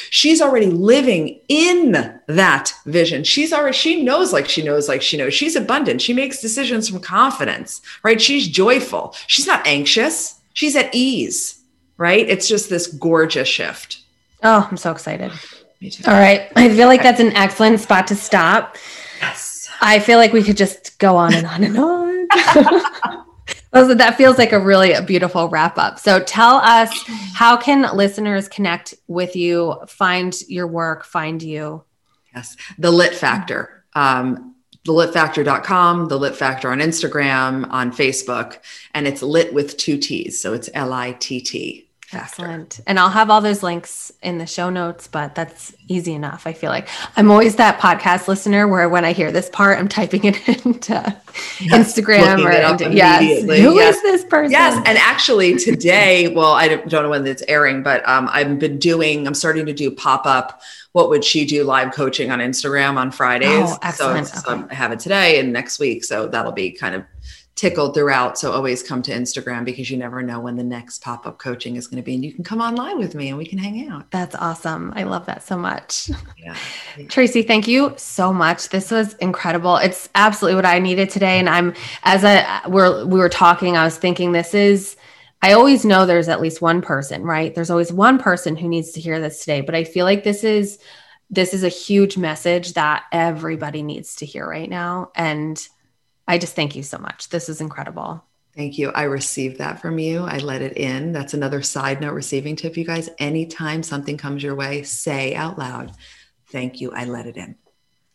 [0.10, 3.24] She's already living in that vision.
[3.24, 5.34] She's already, she knows like she knows like she knows.
[5.34, 6.02] She's abundant.
[6.02, 8.22] She makes decisions from confidence, right?
[8.22, 9.16] She's joyful.
[9.28, 10.40] She's not anxious.
[10.54, 11.62] She's at ease,
[11.98, 12.28] right?
[12.28, 14.02] It's just this gorgeous shift.
[14.44, 15.32] Oh, I'm so excited.
[15.82, 16.04] Me too.
[16.10, 16.52] All right.
[16.56, 18.78] I feel like that's an excellent spot to stop.
[19.20, 19.70] Yes.
[19.82, 23.26] I feel like we could just go on and on and on.
[23.72, 26.00] that feels like a really beautiful wrap up.
[26.00, 26.92] So tell us
[27.34, 31.84] how can listeners connect with you, find your work, find you?
[32.34, 33.84] Yes, the Litt Factor.
[33.94, 38.60] Um, thelittfactor.com, the Litt Factor on Instagram, on Facebook,
[38.94, 40.40] and it's lit with two T's.
[40.40, 41.85] So it's L I T T.
[42.14, 42.80] Excellent.
[42.86, 46.46] And I'll have all those links in the show notes, but that's easy enough.
[46.46, 46.88] I feel like
[47.18, 50.94] I'm always that podcast listener where when I hear this part, I'm typing it into
[51.60, 53.96] yes, Instagram or into, yes, who yes.
[53.96, 54.52] is this person?
[54.52, 54.76] Yes.
[54.86, 59.28] And actually today, well, I don't know when it's airing, but um, I've been doing,
[59.28, 60.62] I'm starting to do pop up.
[60.92, 63.50] What would she do live coaching on Instagram on Fridays?
[63.70, 64.28] Oh, excellent.
[64.28, 64.62] So, okay.
[64.62, 66.06] so I have it today and next week.
[66.06, 67.04] So that'll be kind of
[67.56, 68.38] tickled throughout.
[68.38, 71.78] So always come to Instagram because you never know when the next pop up coaching
[71.78, 72.14] is going to be.
[72.14, 74.12] And you can come online with me and we can hang out.
[74.12, 74.92] That's awesome.
[74.96, 76.12] I love that so much.
[76.38, 76.56] Yeah.
[77.08, 78.70] Tracy, thank you so much.
[78.70, 79.78] This was incredible.
[79.78, 81.40] It's absolutely what I needed today.
[81.40, 84.98] And I'm, as I, we're, we were talking, I was thinking this is,
[85.42, 87.56] I always know there's at least one person, right?
[87.56, 90.44] There's always one person who needs to hear this today, but I feel like this
[90.44, 90.78] is,
[91.30, 95.12] this is a huge message that everybody needs to hear right now.
[95.16, 95.66] And
[96.28, 97.30] I just thank you so much.
[97.30, 98.24] This is incredible.
[98.56, 98.90] Thank you.
[98.92, 100.24] I received that from you.
[100.24, 101.12] I let it in.
[101.12, 103.10] That's another side note receiving tip, you guys.
[103.20, 105.92] Anytime something comes your way, say out loud,
[106.56, 106.92] Thank you.
[106.94, 107.56] I let it in.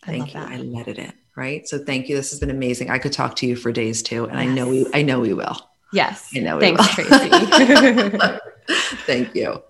[0.04, 0.40] Thank you.
[0.40, 0.50] That.
[0.50, 1.12] I let it in.
[1.36, 1.66] Right.
[1.68, 2.16] So thank you.
[2.16, 2.90] This has been amazing.
[2.90, 4.24] I could talk to you for days too.
[4.24, 4.48] And yes.
[4.48, 5.56] I know we I know we will.
[5.92, 6.30] Yes.
[6.34, 7.10] I know Thanks, Tracy.
[9.06, 9.62] thank you.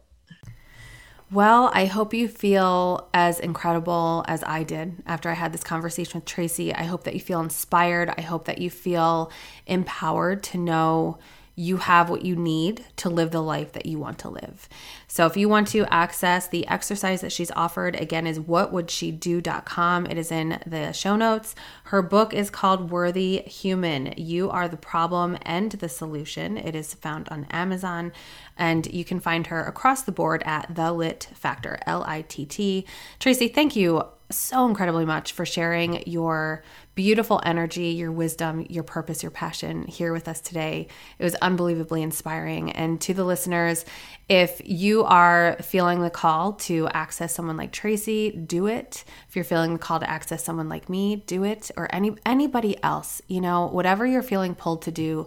[1.32, 6.18] Well, I hope you feel as incredible as I did after I had this conversation
[6.18, 6.74] with Tracy.
[6.74, 8.12] I hope that you feel inspired.
[8.18, 9.30] I hope that you feel
[9.64, 11.18] empowered to know
[11.61, 14.66] you have what you need to live the life that you want to live.
[15.06, 20.16] So if you want to access the exercise that she's offered, again is whatwouldshedocom It
[20.16, 21.54] is in the show notes.
[21.84, 24.14] Her book is called Worthy Human.
[24.16, 26.56] You are the problem and the solution.
[26.56, 28.12] It is found on Amazon
[28.56, 32.46] and you can find her across the board at The Litt Factor, L I T
[32.46, 32.86] T.
[33.18, 36.62] Tracy, thank you so incredibly much for sharing your
[36.94, 40.86] beautiful energy, your wisdom, your purpose, your passion here with us today.
[41.18, 42.72] It was unbelievably inspiring.
[42.72, 43.84] And to the listeners,
[44.28, 49.04] if you are feeling the call to access someone like Tracy, do it.
[49.28, 51.70] If you're feeling the call to access someone like me, do it.
[51.76, 55.26] Or any anybody else, you know, whatever you're feeling pulled to do,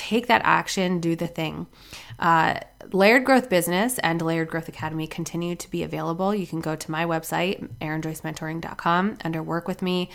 [0.00, 1.66] take that action, do the thing.
[2.18, 2.58] Uh,
[2.92, 6.34] Layered Growth Business and Layered Growth Academy continue to be available.
[6.34, 10.08] You can go to my website, erinjoycementoring.com, under Work With Me.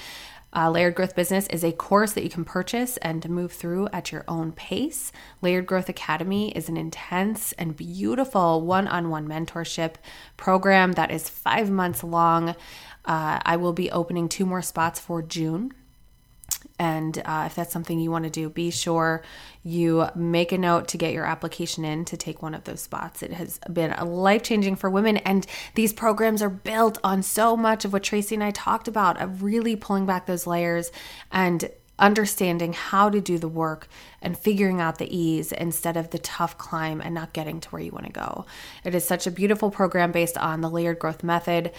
[0.55, 4.11] Uh, Layered Growth Business is a course that you can purchase and move through at
[4.11, 5.11] your own pace.
[5.41, 9.95] Layered Growth Academy is an intense and beautiful one on one mentorship
[10.35, 12.49] program that is five months long.
[13.05, 15.73] Uh, I will be opening two more spots for June.
[16.77, 19.23] And uh, if that's something you want to do, be sure
[19.63, 23.23] you make a note to get your application in to take one of those spots.
[23.23, 25.17] It has been life changing for women.
[25.17, 29.21] And these programs are built on so much of what Tracy and I talked about
[29.21, 30.91] of really pulling back those layers
[31.31, 33.87] and understanding how to do the work
[34.21, 37.81] and figuring out the ease instead of the tough climb and not getting to where
[37.81, 38.45] you want to go.
[38.83, 41.71] It is such a beautiful program based on the layered growth method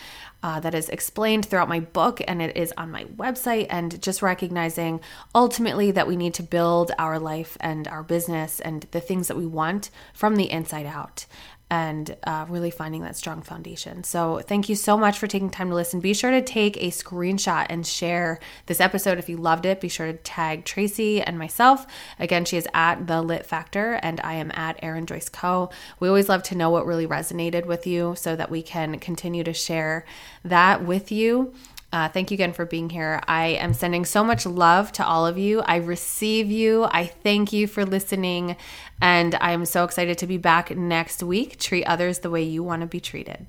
[0.43, 3.67] uh, that is explained throughout my book and it is on my website.
[3.69, 5.01] And just recognizing
[5.35, 9.37] ultimately that we need to build our life and our business and the things that
[9.37, 11.27] we want from the inside out.
[11.69, 14.05] And uh, really finding that strong foundation.
[14.05, 15.99] So, thank you so much for taking time to listen.
[15.99, 19.81] Be sure to take a screenshot and share this episode if you loved it.
[19.81, 21.85] Be sure to tag Tracy and myself.
[22.21, 25.71] Again, she is at the Litt Factor, and I am at Erin Joyce Co.
[25.99, 29.43] We always love to know what really resonated with you so that we can continue
[29.43, 30.05] to share
[30.45, 31.53] that with you.
[31.97, 33.22] Uh, thank you again for being here.
[33.26, 35.62] I am sending so much love to all of you.
[35.62, 36.84] I receive you.
[36.84, 38.59] I thank you for listening.
[39.01, 41.59] And I am so excited to be back next week.
[41.59, 43.47] Treat others the way you want to be treated.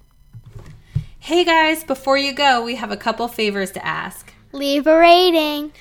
[1.19, 4.31] Hey guys, before you go, we have a couple favors to ask.
[4.53, 5.73] Leave a rating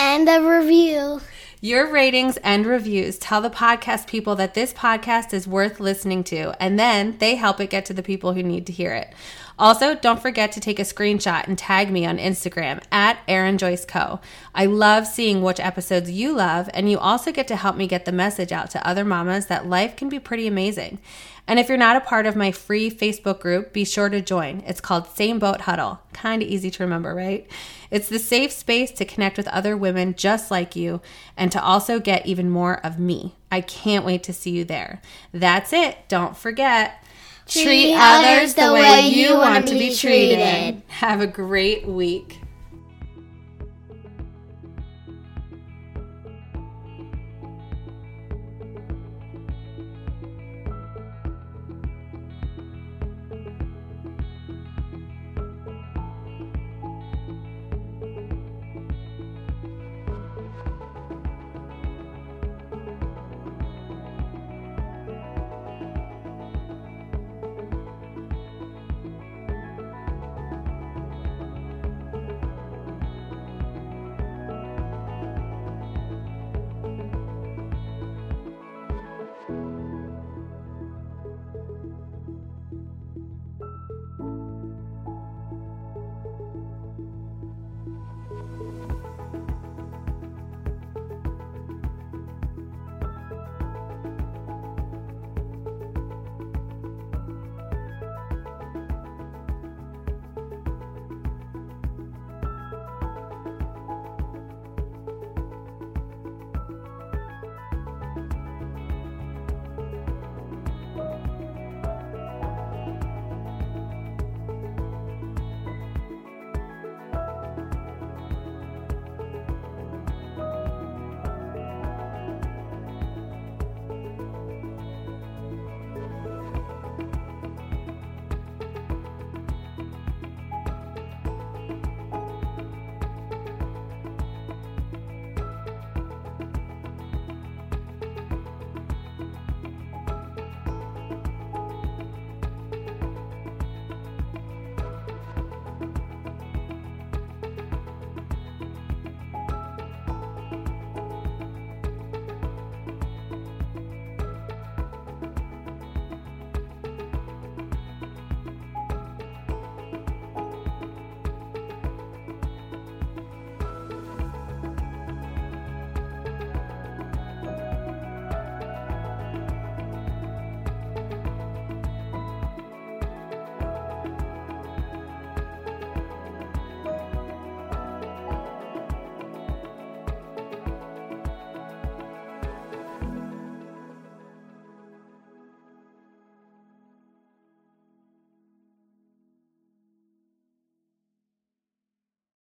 [0.00, 1.20] and a review.
[1.60, 6.52] Your ratings and reviews tell the podcast people that this podcast is worth listening to,
[6.60, 9.12] and then they help it get to the people who need to hear it.
[9.58, 13.84] Also, don't forget to take a screenshot and tag me on Instagram at Erin Joyce
[13.84, 14.20] Co.
[14.54, 18.04] I love seeing which episodes you love, and you also get to help me get
[18.04, 21.00] the message out to other mamas that life can be pretty amazing.
[21.48, 24.62] And if you're not a part of my free Facebook group, be sure to join.
[24.66, 25.98] It's called Same Boat Huddle.
[26.12, 27.50] Kind of easy to remember, right?
[27.90, 31.00] It's the safe space to connect with other women just like you
[31.38, 33.34] and to also get even more of me.
[33.50, 35.00] I can't wait to see you there.
[35.32, 35.96] That's it.
[36.08, 37.02] Don't forget.
[37.48, 40.82] Treat, others the way you want to be treated.
[40.88, 42.40] Have a great week.